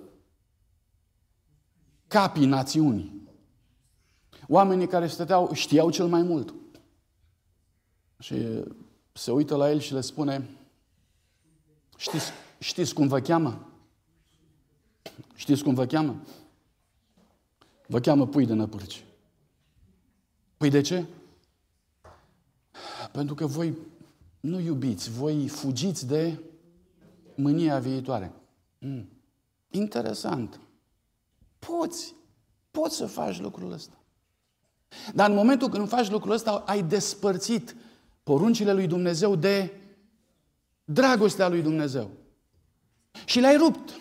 [2.08, 3.22] capii națiunii.
[4.54, 6.54] Oamenii care stăteau știau cel mai mult.
[8.20, 8.36] Și
[9.14, 10.50] se uită la el și le spune,
[11.98, 13.68] știți, știți cum vă cheamă?
[15.36, 16.22] Știți cum vă cheamă?
[17.88, 19.04] Vă cheamă pui de năpârci.
[20.58, 21.06] Păi de ce?
[23.12, 23.78] Pentru că voi
[24.40, 26.40] nu iubiți, voi fugiți de
[27.36, 28.32] mânia viitoare.
[28.80, 29.10] Mm.
[29.70, 30.60] Interesant.
[31.60, 32.16] Poți,
[32.72, 34.01] poți să faci lucrul ăsta.
[35.14, 37.76] Dar în momentul când faci lucrul ăsta, ai despărțit
[38.24, 39.74] poruncile lui Dumnezeu de
[40.84, 42.10] dragostea lui Dumnezeu.
[43.26, 44.00] Și le-ai rupt.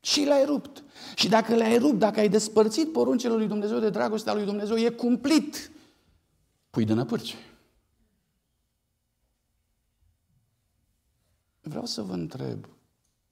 [0.00, 0.84] Și le-ai rupt.
[1.14, 4.90] Și dacă le-ai rupt, dacă ai despărțit poruncile lui Dumnezeu de dragostea lui Dumnezeu, e
[4.90, 5.70] cumplit.
[6.70, 7.36] Pui de năpârci.
[11.60, 12.68] Vreau să vă întreb,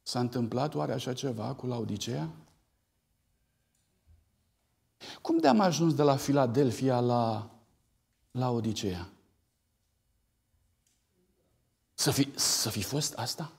[0.03, 2.29] s-a întâmplat oare așa ceva cu Laodicea?
[5.23, 7.51] Cum de am ajuns de la Filadelfia la,
[8.31, 9.09] la Odiseea?
[11.95, 13.53] Să fi, să fi fost asta?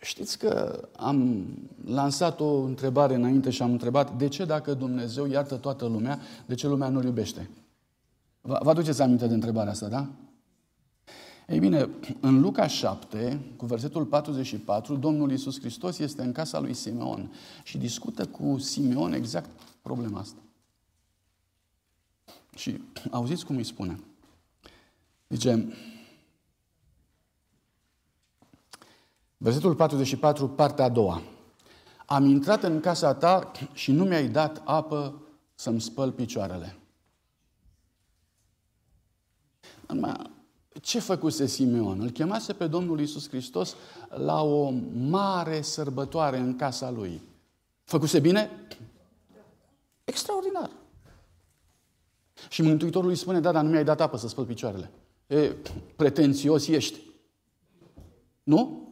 [0.00, 1.46] Știți că am
[1.84, 6.54] lansat o întrebare înainte și am întrebat de ce dacă Dumnezeu iartă toată lumea, de
[6.54, 7.50] ce lumea nu-L iubește?
[8.40, 10.06] Vă aduceți aminte de întrebarea asta, da?
[11.50, 11.88] Ei bine,
[12.20, 17.32] în Luca 7, cu versetul 44, Domnul Iisus Hristos este în casa lui Simeon
[17.62, 19.50] și discută cu Simeon exact
[19.82, 20.40] problema asta.
[22.54, 24.00] Și auziți cum îi spune.
[25.28, 25.74] Zice,
[29.36, 31.22] versetul 44, partea a doua.
[32.06, 35.22] Am intrat în casa ta și nu mi-ai dat apă
[35.54, 36.76] să-mi spăl picioarele.
[39.86, 40.38] Numai
[40.80, 42.00] ce făcuse Simeon?
[42.00, 43.76] Îl chemase pe Domnul Isus Hristos
[44.08, 44.72] la o
[45.08, 47.20] mare sărbătoare în casa lui.
[47.84, 48.50] Făcuse bine?
[50.04, 50.70] Extraordinar.
[52.48, 54.90] Și Mântuitorul îi spune, da, dar nu mi-ai dat apă să spăl picioarele.
[55.26, 55.54] E,
[55.96, 57.00] pretențios ești.
[58.42, 58.88] Nu?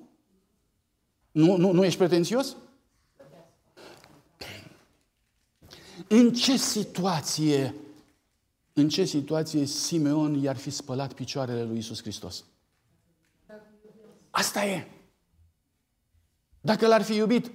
[1.31, 2.57] Nu, nu, nu ești pretențios?
[6.09, 7.75] În ce situație
[8.79, 12.45] în ce situație Simeon i-ar fi spălat picioarele lui Isus Hristos.
[14.31, 14.87] Asta e.
[16.61, 17.51] Dacă l-ar fi iubit,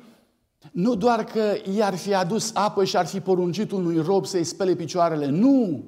[0.71, 4.75] nu doar că i-ar fi adus apă și ar fi poruncit unui rob să-i spele
[4.75, 5.83] picioarele, nu!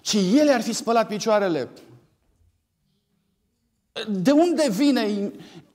[0.00, 1.68] Ci ele ar fi spălat picioarele.
[4.08, 5.32] De unde vine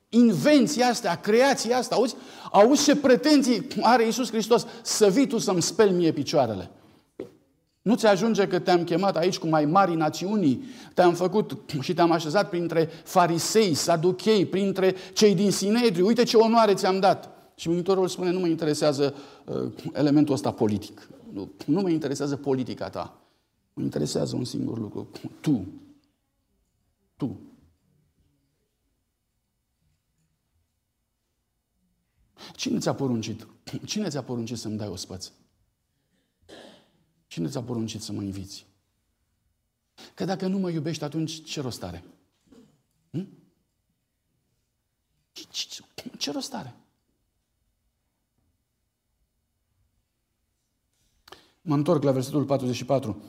[0.10, 1.96] invenția asta, creația asta?
[1.96, 2.16] Auzi,
[2.52, 6.72] auzi ce pretenții are Iisus Hristos să vii tu să-mi speli mie picioarele.
[7.90, 12.12] Nu ți ajunge că te-am chemat aici cu mai mari națiunii, te-am făcut și te-am
[12.12, 16.06] așezat printre farisei, saduchei, printre cei din Sinedriu.
[16.06, 17.30] Uite ce onoare ți-am dat.
[17.56, 19.14] Și Mântuitorul spune, nu mă interesează
[19.46, 21.10] uh, elementul ăsta politic.
[21.34, 23.22] Nu, nu mă interesează politica ta.
[23.74, 25.10] Mă interesează un singur lucru.
[25.42, 25.68] Tu.
[27.18, 27.40] Tu.
[32.56, 33.48] Cine ți-a poruncit?
[33.86, 35.32] Cine ți-a poruncit să-mi dai o spăță?
[37.40, 38.66] Cine ți-a poruncit să mă inviți?
[40.14, 42.04] Că dacă nu mă iubești, atunci ce rost are?
[43.12, 43.28] Hm?
[45.32, 45.84] Ce, ce,
[46.18, 46.76] ce rost are?
[51.62, 53.24] Mă întorc la versetul 44.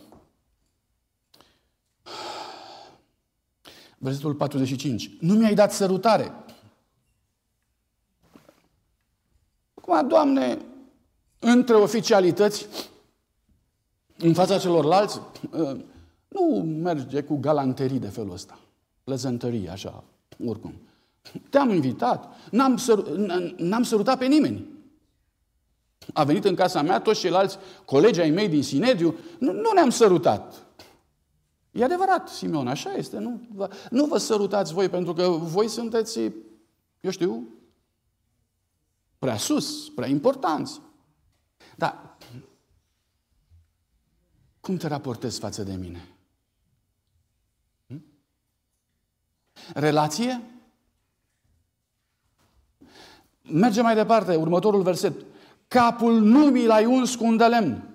[3.99, 5.17] Versetul 45.
[5.21, 6.33] Nu mi-ai dat sărutare.
[9.75, 10.59] Acum, Doamne,
[11.39, 12.67] între oficialități,
[14.21, 15.21] în fața celorlalți,
[15.53, 15.77] ă,
[16.29, 18.59] nu merge cu galanterii de felul ăsta.
[19.05, 20.05] Plezăntărie, așa,
[20.47, 20.75] oricum.
[21.51, 23.07] Te-am invitat, n-am, săr-
[23.57, 24.67] n-am sărutat pe nimeni.
[26.13, 29.91] A venit în casa mea, toți ceilalți colegi ai mei din Sinediu, nu, nu ne-am
[29.91, 30.67] sărutat.
[31.71, 33.19] E adevărat, Simeon, așa este.
[33.19, 36.21] Nu vă, nu vă sărutați voi pentru că voi sunteți,
[37.01, 37.49] eu știu,
[39.19, 40.81] prea sus, prea importanți.
[41.77, 42.17] Dar
[44.71, 46.09] cum te raportezi față de mine?
[47.87, 48.05] Hm?
[49.75, 50.43] Relație?
[53.43, 55.13] Merge mai departe, următorul verset.
[55.69, 57.89] Capul nu mi l-ai uns cu un de lemn.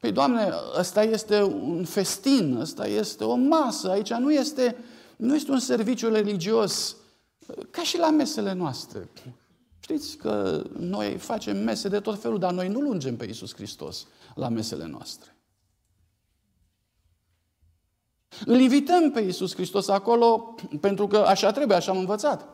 [0.00, 0.48] Păi, Doamne,
[0.78, 4.76] ăsta este un festin, ăsta este o masă, aici nu este,
[5.16, 6.96] nu este un serviciu religios,
[7.70, 9.08] ca și la mesele noastre.
[9.80, 14.06] Știți că noi facem mese de tot felul, dar noi nu lungem pe Iisus Hristos
[14.40, 15.36] la mesele noastre.
[18.44, 22.48] Îl invităm pe Iisus Hristos acolo pentru că așa trebuie, așa am învățat.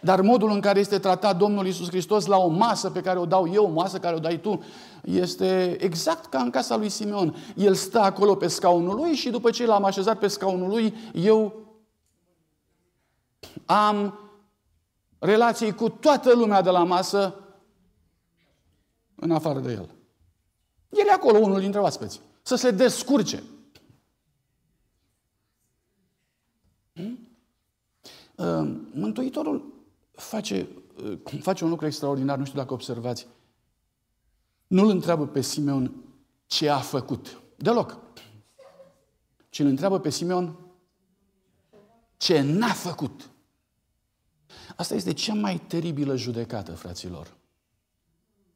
[0.00, 3.26] Dar modul în care este tratat Domnul Iisus Hristos la o masă pe care o
[3.26, 4.62] dau eu, o masă care o dai tu,
[5.04, 7.36] este exact ca în casa lui Simeon.
[7.56, 11.54] El stă acolo pe scaunul lui și după ce l-am așezat pe scaunul lui, eu
[13.64, 14.18] am
[15.18, 17.34] relații cu toată lumea de la masă
[19.14, 19.95] în afară de el.
[21.00, 22.20] El e acolo, unul dintre oaspeți.
[22.42, 23.42] Să se descurce.
[26.92, 27.28] Hmm?
[28.92, 29.72] Mântuitorul
[30.12, 30.68] face,
[31.40, 33.26] face un lucru extraordinar, nu știu dacă observați.
[34.66, 35.94] Nu-l întreabă pe Simeon
[36.46, 37.40] ce a făcut.
[37.56, 37.98] Deloc.
[39.48, 40.56] Ci îl întreabă pe Simeon
[42.16, 43.30] ce n-a făcut.
[44.76, 47.36] Asta este cea mai teribilă judecată, fraților.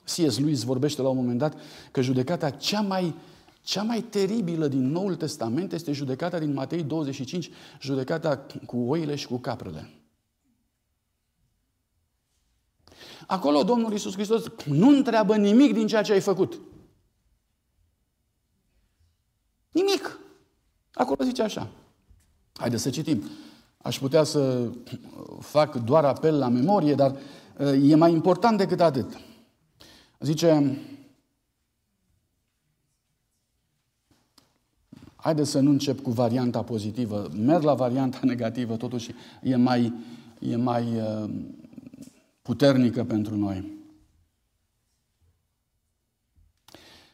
[0.05, 0.39] C.S.
[0.39, 1.61] Lewis vorbește la un moment dat
[1.91, 3.15] că judecata cea mai,
[3.63, 9.27] cea mai teribilă din Noul Testament este judecata din Matei 25, judecata cu oile și
[9.27, 9.91] cu caprele.
[13.27, 16.61] Acolo Domnul Iisus Hristos nu întreabă nimic din ceea ce ai făcut.
[19.71, 20.19] Nimic.
[20.93, 21.69] Acolo zice așa.
[22.53, 23.23] Haideți să citim.
[23.83, 24.71] Aș putea să
[25.41, 27.17] fac doar apel la memorie, dar
[27.83, 29.21] e mai important decât atât.
[30.21, 30.79] Zice,
[35.17, 39.11] haideți să nu încep cu varianta pozitivă, merg la varianta negativă, totuși
[39.43, 39.93] e mai,
[40.39, 41.31] e mai uh,
[42.43, 43.79] puternică pentru noi.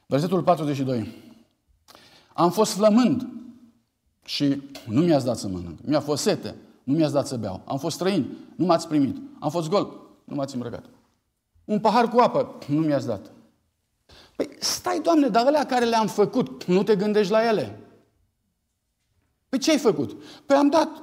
[0.07, 1.09] Versetul 42.
[2.35, 3.29] Am fost flămând
[4.25, 5.79] și nu mi-ați dat să mănânc.
[5.85, 7.63] Mi-a fost sete, nu mi-ați dat să beau.
[7.65, 9.17] Am fost străin, nu m-ați primit.
[9.41, 9.93] Am fost gol,
[10.25, 10.96] nu m-ați îmbrăcat.
[11.67, 13.33] Un pahar cu apă, nu mi-ați dat.
[14.37, 17.81] Păi stai, Doamne, dar alea care le-am făcut, nu te gândești la ele?
[19.49, 20.23] Păi ce ai făcut?
[20.47, 21.03] Păi am dat.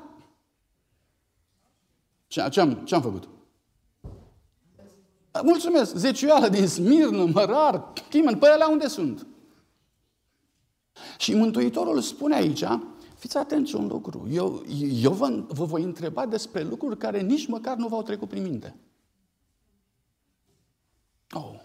[2.28, 3.28] Ce, ce, am, ce am făcut?
[5.42, 9.28] Mulțumesc, zecioală din Smirnă, Mărar, Chimen, pe alea unde sunt?
[11.18, 12.64] Și Mântuitorul spune aici,
[13.16, 14.64] fiți atenți un lucru, eu,
[15.02, 18.76] eu vă, vă voi întreba despre lucruri care nici măcar nu v-au trecut prin minte.
[21.32, 21.60] Oh.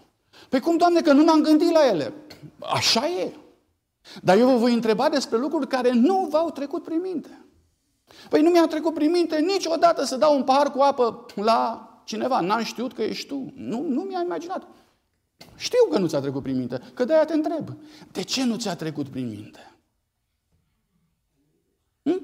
[0.49, 2.13] Păi cum, Doamne, că nu m-am gândit la ele?
[2.59, 3.33] Așa e.
[4.23, 7.45] Dar eu vă voi întreba despre lucruri care nu v-au trecut prin minte.
[8.29, 12.39] Păi nu mi-a trecut prin minte niciodată să dau un pahar cu apă la cineva.
[12.39, 13.51] N-am știut că ești tu.
[13.55, 14.67] Nu, nu mi-am imaginat.
[15.55, 17.69] Știu că nu ți-a trecut prin minte, că de-aia te întreb.
[18.11, 19.75] De ce nu ți-a trecut prin minte?
[22.03, 22.21] Hm?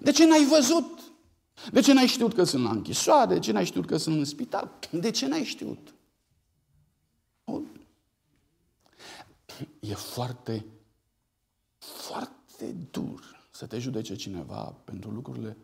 [0.00, 1.00] De ce n-ai văzut?
[1.72, 3.34] De ce n-ai știut că sunt la închisoare?
[3.34, 4.78] De ce n-ai știut că sunt în spital?
[4.90, 5.94] De ce n-ai știut?
[9.80, 10.66] E foarte,
[11.78, 15.56] foarte dur să te judece cineva pentru lucrurile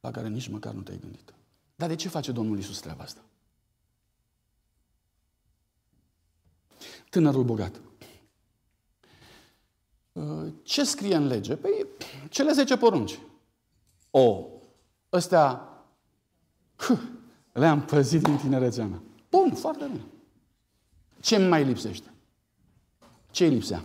[0.00, 1.34] la care nici măcar nu te-ai gândit.
[1.76, 3.24] Dar de ce face Domnul Isus treaba asta?
[7.10, 7.80] Tânărul bogat.
[10.62, 11.56] Ce scrie în lege?
[11.56, 11.86] Păi,
[12.30, 13.18] cele 10 porunci.
[14.10, 14.46] O,
[15.12, 15.68] ăstea
[17.52, 19.02] le-am păzit din tinerețea mea.
[19.30, 20.04] Bun, foarte bine.
[21.20, 22.12] Ce mai lipsește?
[23.30, 23.84] Ce lipsea?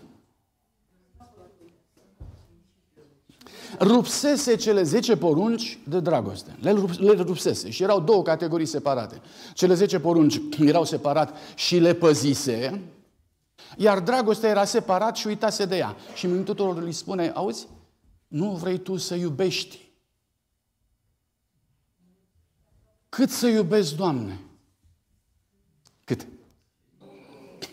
[3.80, 6.56] Rupsese cele 10 porunci de dragoste.
[6.62, 7.70] Le, rup, le rupsese.
[7.70, 9.22] Și erau două categorii separate.
[9.54, 12.82] Cele 10 porunci erau separat și le păzise,
[13.78, 15.96] iar dragostea era separat și uitase de ea.
[16.16, 17.68] Și Mântuitorul îi spune, auzi,
[18.28, 19.87] nu vrei tu să iubești.
[23.10, 24.40] Cât să iubesc, Doamne?
[26.04, 26.28] Cât?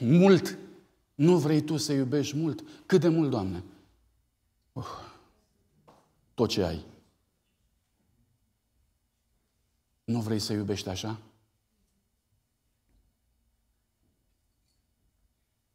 [0.01, 0.59] Mult.
[1.15, 2.65] Nu vrei tu să iubești mult?
[2.87, 3.65] Cât de mult, Doamne?
[4.73, 4.85] Uh,
[6.35, 6.85] tot ce ai.
[10.05, 11.21] Nu vrei să iubești așa?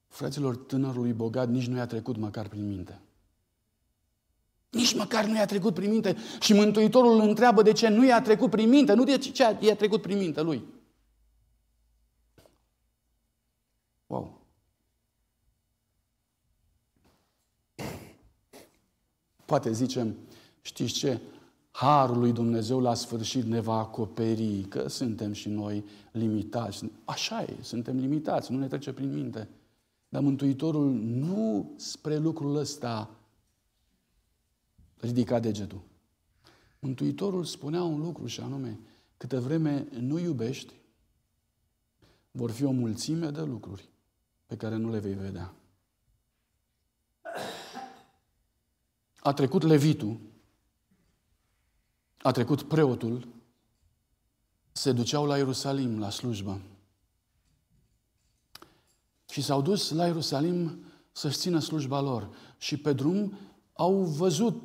[0.08, 3.02] Fraților, tânărului bogat nici nu i-a trecut măcar prin minte.
[4.70, 6.16] Nici măcar nu i-a trecut prin minte.
[6.40, 9.76] Și Mântuitorul îl întreabă de ce nu i-a trecut prin minte, nu de ce i-a
[9.76, 10.64] trecut prin minte lui.
[14.08, 14.42] Wow.
[19.46, 20.16] Poate zicem,
[20.62, 21.20] știți ce?
[21.72, 26.90] Harul lui Dumnezeu la sfârșit ne va acoperi, că suntem și noi limitați.
[27.06, 29.48] Așa e, suntem limitați, nu ne trece prin minte.
[30.10, 33.10] Dar Mântuitorul nu spre lucrul ăsta
[35.00, 35.82] ridica degetul.
[36.80, 38.80] Mântuitorul spunea un lucru și anume,
[39.18, 40.74] câte vreme nu iubești,
[42.32, 43.90] vor fi o mulțime de lucruri
[44.46, 45.54] pe care nu le vei vedea.
[49.20, 50.20] A trecut levitul,
[52.18, 53.28] a trecut preotul,
[54.72, 56.62] se duceau la Ierusalim, la slujbă.
[59.30, 62.30] Și s-au dus la Ierusalim să-și țină slujba lor.
[62.58, 63.38] Și pe drum
[63.74, 64.62] au văzut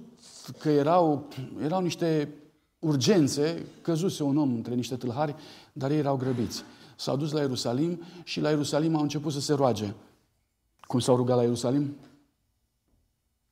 [0.58, 1.28] că erau,
[1.62, 2.34] erau niște
[2.78, 5.34] urgențe, căzuse un om între niște tâlhari,
[5.72, 6.62] dar ei erau grăbiți.
[6.96, 9.94] S-au dus la Ierusalim și la Ierusalim au început să se roage.
[10.80, 11.96] Cum s-au rugat la Ierusalim?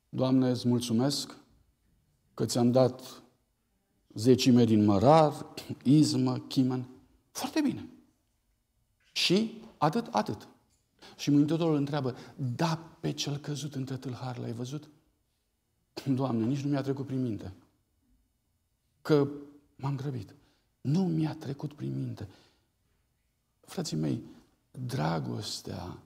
[0.08, 1.36] Doamne, îți mulțumesc
[2.34, 3.22] că ți-am dat
[4.14, 5.46] zecime din mărar,
[5.82, 6.88] izmă, chimen.
[7.30, 7.88] Foarte bine.
[9.12, 10.48] Și atât, atât.
[11.16, 14.88] Și Mântuitorul îl întreabă, da, pe cel căzut între tâlhari l-ai văzut?
[16.06, 17.52] Doamne, nici nu mi-a trecut prin minte.
[19.02, 19.28] Că
[19.76, 20.34] m-am grăbit.
[20.80, 22.28] Nu mi-a trecut prin minte.
[23.60, 24.22] Frații mei,
[24.70, 25.98] dragostea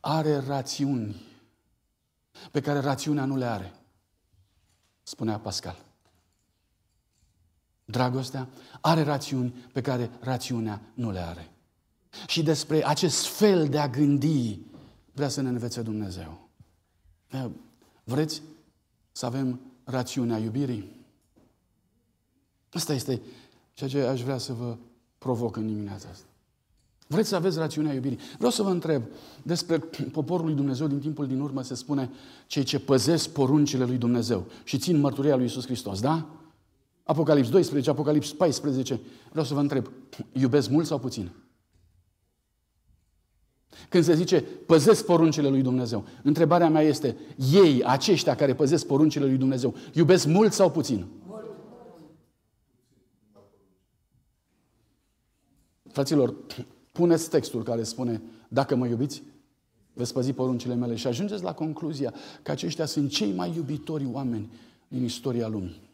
[0.00, 1.16] are rațiuni
[2.50, 3.74] pe care rațiunea nu le are,
[5.02, 5.84] spunea Pascal.
[7.84, 8.48] Dragostea
[8.80, 11.50] are rațiuni pe care rațiunea nu le are.
[12.26, 14.58] Și despre acest fel de a gândi
[15.12, 16.48] vrea să ne învețe Dumnezeu.
[18.08, 18.42] Vreți
[19.12, 21.04] să avem rațiunea iubirii?
[22.72, 23.20] Asta este
[23.72, 24.76] ceea ce aș vrea să vă
[25.18, 26.26] provoc în dimineața asta.
[27.06, 28.18] Vreți să aveți rațiunea iubirii?
[28.36, 29.02] Vreau să vă întreb
[29.42, 29.78] despre
[30.18, 32.10] poporul lui Dumnezeu din timpul din urmă se spune
[32.46, 36.26] cei ce păzesc poruncile lui Dumnezeu și țin mărturia lui Isus Hristos, da?
[37.02, 39.00] Apocalips 12, Apocalips 14.
[39.30, 39.90] Vreau să vă întreb,
[40.42, 41.30] iubesc mult sau puțin?
[43.88, 47.16] Când se zice păzesc poruncile lui Dumnezeu, întrebarea mea este,
[47.52, 51.06] ei, aceștia care păzesc poruncile lui Dumnezeu, iubesc mult sau puțin?
[55.92, 56.34] Fraților,
[56.92, 59.22] puneți textul care spune, dacă mă iubiți,
[59.92, 64.50] veți păzi poruncile mele și ajungeți la concluzia că aceștia sunt cei mai iubitori oameni
[64.88, 65.85] din istoria lumii.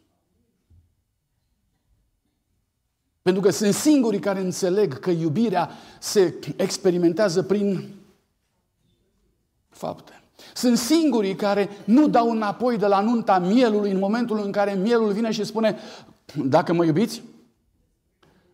[3.23, 5.69] Pentru că sunt singurii care înțeleg că iubirea
[5.99, 7.89] se experimentează prin
[9.69, 10.23] fapte.
[10.53, 15.11] Sunt singurii care nu dau înapoi de la nunta mielului în momentul în care mielul
[15.11, 15.77] vine și spune
[16.45, 17.23] dacă mă iubiți,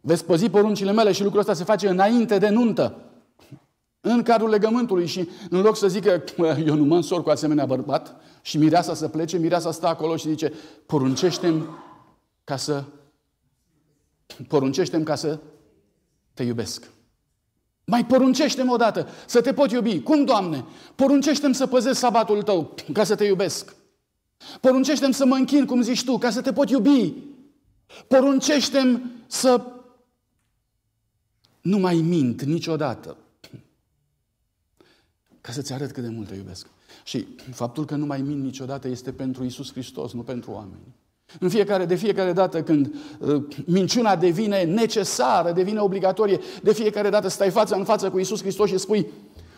[0.02, 2.96] veți păzi poruncile mele și lucrul ăsta se face înainte de nuntă.
[4.02, 6.24] în cadrul legământului și în loc să zică
[6.66, 10.30] eu nu mă însor cu asemenea bărbat și mireasa să plece, mireasa stă acolo și
[10.30, 10.54] zice
[10.86, 11.64] poruncește
[12.44, 12.84] ca să
[14.48, 15.40] poruncește ca să
[16.34, 16.90] te iubesc.
[17.86, 20.02] Mai poruncește-mi odată să te pot iubi.
[20.02, 20.66] Cum, Doamne?
[20.96, 23.76] Poruncește-mi să păzesc sabatul tău ca să te iubesc.
[24.62, 27.14] Poruncește-mi să mă închin, cum zici tu, ca să te pot iubi.
[28.08, 29.66] Poruncește-mi să
[31.62, 33.18] nu mai mint niciodată.
[35.42, 36.68] Ca să-ți arăt cât de mult te iubesc.
[37.04, 40.96] Și faptul că nu mai mint niciodată este pentru Isus Hristos, nu pentru oameni.
[41.40, 47.28] În fiecare, de fiecare dată când uh, minciuna devine necesară, devine obligatorie, de fiecare dată
[47.28, 49.12] stai față în față cu Isus Hristos și spui,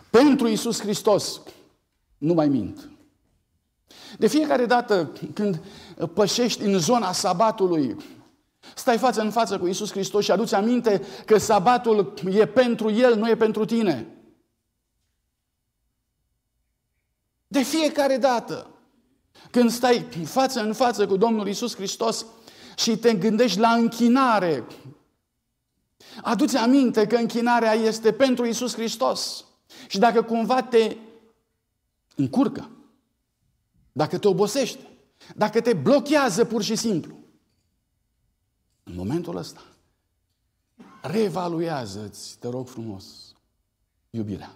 [0.10, 1.42] pentru Isus Hristos,
[2.18, 2.90] nu mai mint.
[4.18, 5.62] De fiecare dată când
[6.14, 7.98] pășești în zona sabatului,
[8.76, 13.16] stai față în față cu Isus Hristos și aduți aminte că sabatul e pentru El,
[13.16, 14.08] nu e pentru tine.
[17.48, 18.71] De fiecare dată.
[19.52, 22.26] Când stai față în față cu Domnul Isus Hristos
[22.76, 24.68] și te gândești la închinare,
[26.22, 29.46] aduți aminte că închinarea este pentru Isus Hristos.
[29.88, 30.98] Și dacă cumva te
[32.16, 32.70] încurcă,
[33.92, 34.88] dacă te obosește,
[35.36, 37.20] dacă te blochează pur și simplu,
[38.84, 39.62] în momentul ăsta,
[41.02, 43.36] reevaluează-ți, te rog frumos,
[44.10, 44.56] iubirea.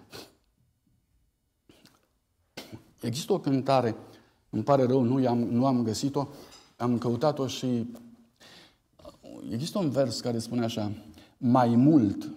[3.00, 3.96] Există o cântare
[4.56, 6.28] îmi pare rău, nu, am, nu am găsit-o,
[6.76, 7.86] am căutat-o și
[9.50, 10.92] există un vers care spune așa,
[11.38, 12.28] mai mult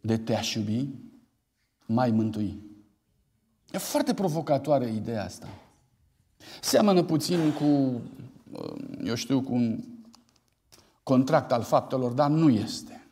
[0.00, 0.88] de te-aș iubi,
[1.86, 2.60] mai mântui.
[3.70, 5.48] E foarte provocatoare ideea asta.
[6.60, 8.00] Seamănă puțin cu,
[9.04, 9.84] eu știu, cu un
[11.02, 13.06] contract al faptelor, dar nu este.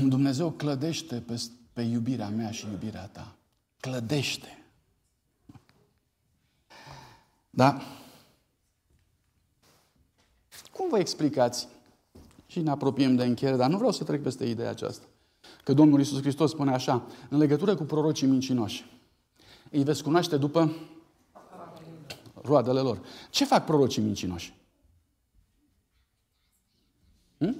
[0.00, 3.36] Dumnezeu clădește pe, pe iubirea mea și iubirea ta.
[3.80, 4.57] Clădește.
[7.58, 7.82] Da?
[10.72, 11.68] Cum vă explicați?
[12.46, 15.06] Și ne apropiem de încheiere, dar nu vreau să trec peste ideea aceasta.
[15.64, 18.84] Că Domnul Iisus Hristos spune așa, în legătură cu prorocii mincinoși,
[19.70, 20.76] îi veți cunoaște după
[22.34, 23.00] roadele lor.
[23.30, 24.54] Ce fac prorocii mincinoși?
[27.38, 27.56] Hm?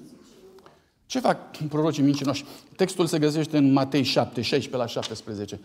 [1.06, 2.44] Ce fac prorocii mincinoși?
[2.76, 5.60] Textul se găsește în Matei 7, 16 la 17.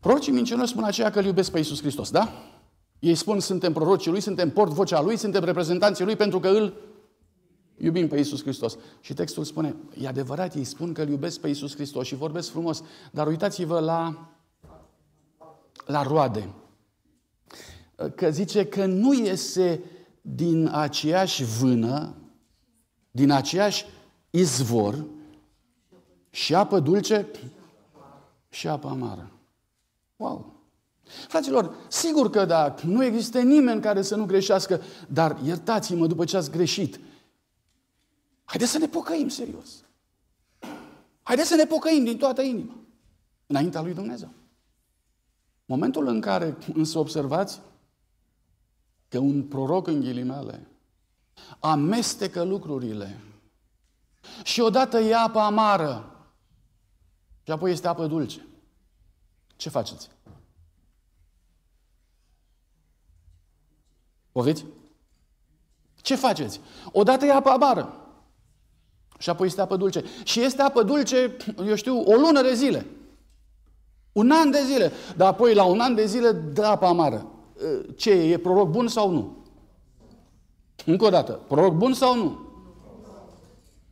[0.00, 2.32] Prorocii mincinoși spun aceea că îl iubesc pe Iisus Hristos, da?
[2.98, 6.74] Ei spun, suntem prorocii Lui, suntem port vocea Lui, suntem reprezentanții Lui pentru că îl
[7.76, 8.76] iubim pe Iisus Hristos.
[9.00, 12.50] Și textul spune, e adevărat, ei spun că îl iubesc pe Iisus Hristos și vorbesc
[12.50, 14.28] frumos, dar uitați-vă la,
[15.86, 16.54] la roade.
[18.14, 19.82] Că zice că nu iese
[20.20, 22.14] din aceeași vână,
[23.10, 23.86] din aceeași
[24.30, 25.04] izvor
[26.30, 27.26] și apă dulce
[28.48, 29.30] și apă amară.
[30.16, 30.57] Wow!
[31.28, 36.36] Fraților, sigur că da, nu există nimeni care să nu greșească, dar iertați-mă după ce
[36.36, 37.00] ați greșit.
[38.44, 39.84] Haideți să ne pocăim serios.
[41.22, 42.76] Haideți să ne pocăim din toată inima.
[43.46, 44.28] Înaintea lui Dumnezeu.
[45.64, 47.60] Momentul în care însă observați
[49.08, 50.68] că un proroc în ghilimele
[51.58, 53.20] amestecă lucrurile
[54.42, 56.12] și odată e apă amară
[57.42, 58.46] și apoi este apă dulce.
[59.56, 60.08] Ce faceți?
[64.38, 64.64] Poftiți?
[65.94, 66.60] Ce faceți?
[66.92, 67.92] Odată e apă amară.
[69.18, 70.04] Și apoi este apă dulce.
[70.22, 71.36] Și este apă dulce,
[71.66, 72.86] eu știu, o lună de zile.
[74.12, 74.92] Un an de zile.
[75.16, 77.26] Dar apoi la un an de zile dă apă amară.
[77.96, 78.32] Ce e?
[78.32, 79.36] E proroc bun sau nu?
[80.84, 81.32] Încă o dată.
[81.32, 82.38] Proroc bun sau nu?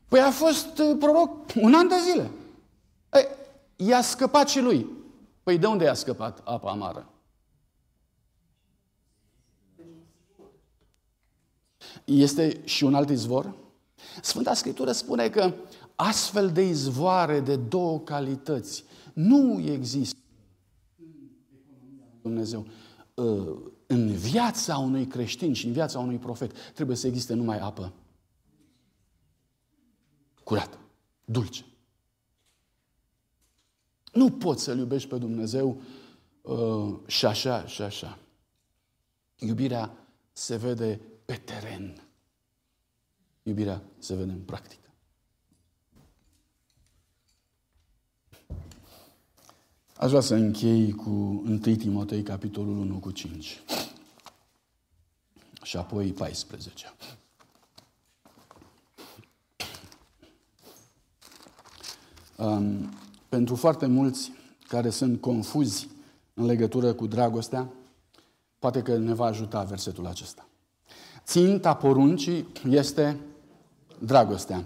[0.09, 1.31] Păi a fost uh, proroc
[1.61, 2.31] un an de zile.
[3.13, 3.29] Ei,
[3.77, 4.87] i-a scăpat și lui.
[5.43, 7.11] Păi de unde i-a scăpat apa amară?
[12.07, 13.55] Este și un alt izvor?
[14.23, 15.55] Sfânta Scriptură spune că
[15.95, 20.19] astfel de izvoare de două calități nu există
[22.23, 22.67] Dumnezeu.
[23.19, 27.93] Ă, în viața unui creștin și în viața unui profet trebuie să existe numai apă
[30.47, 30.79] curată,
[31.25, 31.65] dulce.
[34.13, 35.81] Nu poți să-L iubești pe Dumnezeu
[36.43, 38.19] uh, și așa și așa.
[39.39, 42.03] Iubirea se vede pe teren.
[43.43, 44.81] Iubirea se vede în practică.
[49.97, 53.63] Aș vrea să închei cu 1 Timotei, capitolul 1 cu 5.
[55.63, 56.95] Și apoi 14.
[62.37, 62.91] Um,
[63.29, 64.33] pentru foarte mulți
[64.69, 65.89] care sunt confuzi
[66.35, 67.71] în legătură cu dragostea,
[68.59, 70.49] poate că ne va ajuta versetul acesta.
[71.27, 73.21] Ținta poruncii este
[73.99, 74.65] dragostea,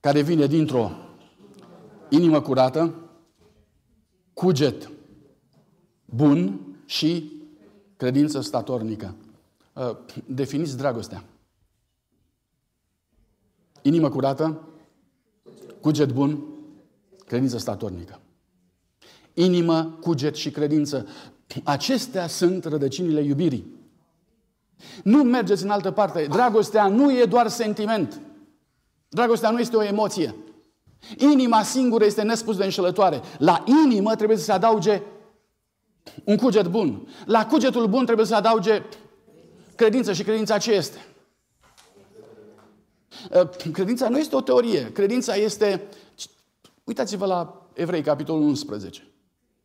[0.00, 0.90] care vine dintr-o
[2.08, 2.94] inimă curată,
[4.32, 4.90] cuget
[6.04, 7.32] bun și
[7.96, 9.14] credință statornică.
[9.72, 9.96] Uh,
[10.26, 11.24] definiți dragostea.
[13.82, 14.60] Inimă curată,
[15.80, 16.44] cuget bun,
[17.26, 18.20] credință statornică.
[19.34, 21.06] Inimă, cuget și credință.
[21.62, 23.74] Acestea sunt rădăcinile iubirii.
[25.02, 26.26] Nu mergeți în altă parte.
[26.30, 28.20] Dragostea nu e doar sentiment.
[29.08, 30.34] Dragostea nu este o emoție.
[31.16, 33.20] Inima singură este nespus de înșelătoare.
[33.38, 35.02] La inimă trebuie să se adauge
[36.24, 37.08] un cuget bun.
[37.24, 38.82] La cugetul bun trebuie să se adauge
[39.74, 40.12] credință.
[40.12, 41.06] Și credința ce este?
[43.30, 44.92] Uh, credința nu este o teorie.
[44.92, 45.82] Credința este...
[46.84, 49.02] Uitați-vă la Evrei, capitolul 11.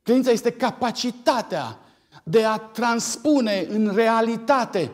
[0.04, 1.80] Credința este capacitatea
[2.24, 4.92] de a transpune în realitate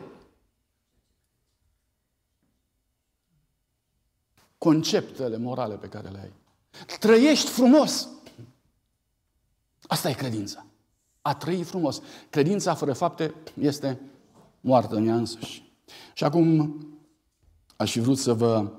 [4.58, 6.32] conceptele morale pe care le ai.
[6.98, 8.08] Trăiești frumos.
[9.86, 10.66] Asta e credința.
[11.22, 12.00] A trăi frumos.
[12.30, 14.00] Credința fără fapte este
[14.60, 15.72] moartă în ea însăși.
[16.14, 16.76] Și acum
[17.76, 18.70] aș fi vrut să vă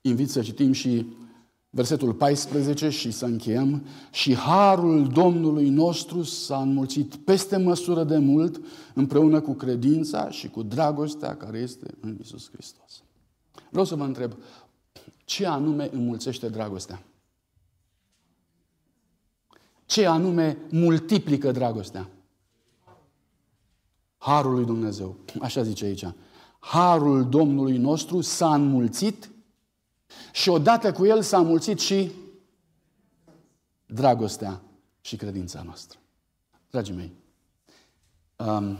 [0.00, 1.06] invit să citim și
[1.70, 3.86] versetul 14 și să încheiem.
[4.10, 8.60] Și harul Domnului nostru s-a înmulțit peste măsură de mult
[8.94, 13.02] împreună cu credința și cu dragostea care este în Isus Hristos.
[13.70, 14.36] Vreau să vă întreb,
[15.30, 17.02] ce anume înmulțește dragostea?
[19.86, 22.08] Ce anume multiplică dragostea?
[24.18, 25.16] Harul lui Dumnezeu.
[25.40, 26.04] Așa zice aici.
[26.58, 29.30] Harul Domnului nostru s-a înmulțit
[30.32, 32.10] și odată cu el s-a înmulțit și
[33.86, 34.62] dragostea
[35.00, 35.98] și credința noastră.
[36.70, 37.12] Dragii mei,
[38.36, 38.76] um,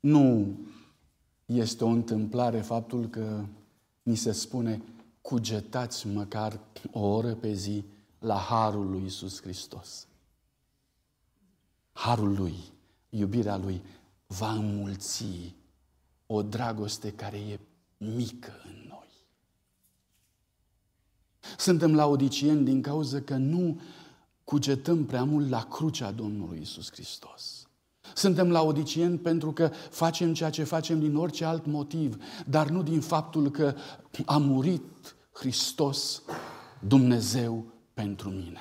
[0.00, 0.56] nu
[1.46, 3.44] este o întâmplare faptul că
[4.02, 4.82] ni se spune
[5.20, 6.60] cugetați măcar
[6.92, 7.84] o oră pe zi
[8.18, 10.06] la Harul lui Isus Hristos.
[11.92, 12.54] Harul lui,
[13.08, 13.82] iubirea lui,
[14.26, 15.54] va înmulți
[16.26, 17.60] o dragoste care e
[17.96, 19.08] mică în noi.
[21.58, 23.80] Suntem la odicieni din cauza că nu
[24.44, 27.61] cugetăm prea mult la crucea Domnului Isus Hristos.
[28.14, 32.82] Suntem la odicieni pentru că facem ceea ce facem din orice alt motiv, dar nu
[32.82, 33.74] din faptul că
[34.24, 36.22] a murit Hristos,
[36.80, 38.60] Dumnezeu, pentru mine.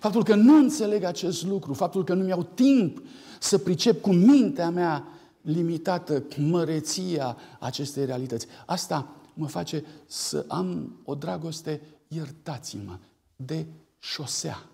[0.00, 3.02] Faptul că nu înțeleg acest lucru, faptul că nu mi-au timp
[3.40, 5.08] să pricep cu mintea mea
[5.40, 8.46] limitată măreția acestei realități.
[8.66, 12.98] Asta mă face să am o dragoste, iertați-mă,
[13.36, 13.66] de
[13.98, 14.66] șosea.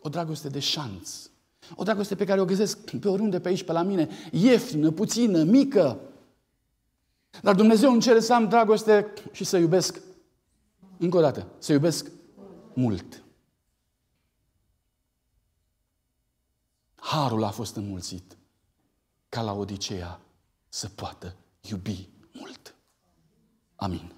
[0.00, 1.28] O dragoste de șanț.
[1.74, 5.42] O dragoste pe care o găsesc pe oriunde pe aici, pe la mine, ieftină, puțină,
[5.42, 6.00] mică.
[7.42, 10.00] Dar Dumnezeu îmi cere să am dragoste și să iubesc
[10.96, 12.10] încă o dată, să iubesc
[12.72, 13.22] mult.
[16.94, 18.36] Harul a fost înmulțit
[19.28, 20.20] ca la Odiseea
[20.68, 22.74] să poată iubi mult.
[23.74, 24.12] Amin.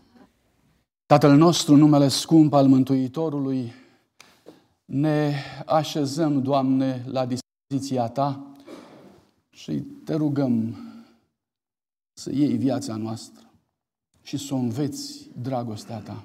[1.07, 3.73] Tatăl nostru, numele scump al Mântuitorului,
[4.87, 5.35] ne
[5.67, 8.55] așezăm, Doamne, la dispoziția Ta
[9.51, 10.77] și te rugăm
[12.13, 13.51] să iei viața noastră
[14.23, 16.25] și să o înveți dragostea Ta.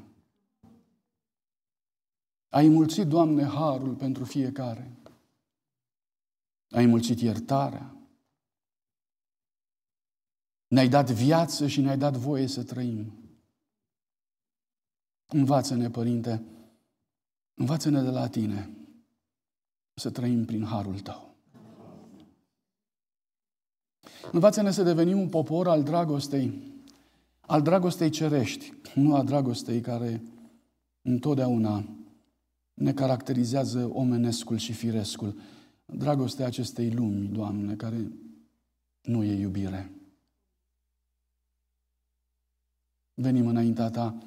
[2.50, 4.96] Ai mulțit, Doamne, harul pentru fiecare.
[6.70, 7.96] Ai mulțit iertarea.
[10.68, 13.14] Ne-ai dat viață și ne-ai dat voie să trăim.
[15.26, 16.44] Învață-ne, Părinte,
[17.54, 18.70] învață-ne de la Tine
[19.94, 21.36] să trăim prin harul Tău.
[24.32, 26.74] Învață-ne să devenim un popor al dragostei,
[27.40, 30.24] al dragostei cerești, nu a dragostei care
[31.02, 31.86] întotdeauna
[32.74, 35.40] ne caracterizează omenescul și firescul.
[35.86, 38.12] Dragostea acestei lumi, Doamne, care
[39.02, 39.92] nu e iubire.
[43.14, 44.18] Venim înaintea Ta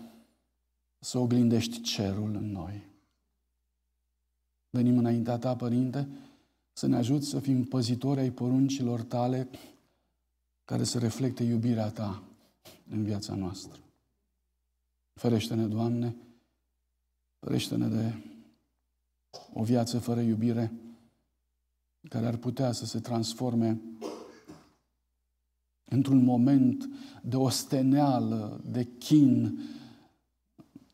[0.98, 2.92] să oglindești cerul în noi.
[4.74, 6.08] Venim înaintea Ta, Părinte,
[6.72, 9.48] să ne ajuți să fim păzitori ai poruncilor Tale
[10.64, 12.22] care să reflecte iubirea Ta
[12.90, 13.80] în viața noastră.
[15.12, 16.16] Ferește-ne, Doamne,
[17.38, 18.14] ferește-ne de
[19.52, 20.72] o viață fără iubire
[22.08, 23.80] care ar putea să se transforme
[25.84, 26.88] într-un moment
[27.22, 29.44] de osteneală, de chin,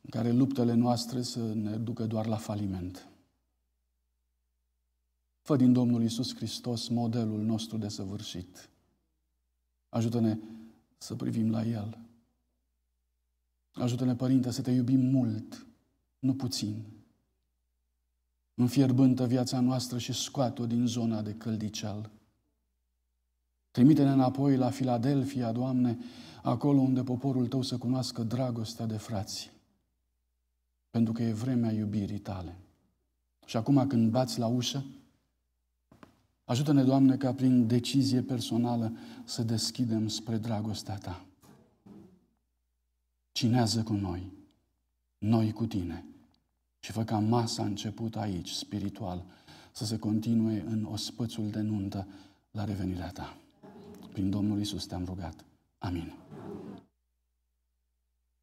[0.00, 3.09] în care luptele noastre să ne ducă doar la faliment.
[5.50, 8.70] Fă din Domnul Isus Hristos modelul nostru de săvârșit.
[9.88, 10.38] Ajută-ne
[10.98, 11.98] să privim la El.
[13.72, 15.66] Ajută-ne, Părinte, să te iubim mult,
[16.18, 16.84] nu puțin.
[18.54, 22.10] Înfierbântă viața noastră și scoate-o din zona de căldicel.
[23.70, 25.98] Trimite-ne înapoi la Filadelfia, Doamne,
[26.42, 29.50] acolo unde poporul Tău să cunoască dragostea de frați.
[30.90, 32.56] Pentru că e vremea iubirii Tale.
[33.46, 34.84] Și acum când bați la ușă,
[36.50, 38.92] ajută-ne, Doamne, ca prin decizie personală
[39.24, 41.24] să deschidem spre dragostea Ta.
[43.32, 44.32] Cinează cu noi,
[45.18, 46.04] noi cu Tine
[46.80, 49.24] și fă ca masa început aici, spiritual,
[49.72, 52.06] să se continue în ospățul de nuntă
[52.50, 53.36] la revenirea Ta.
[54.12, 55.44] Prin Domnul Isus te-am rugat.
[55.78, 56.12] Amin.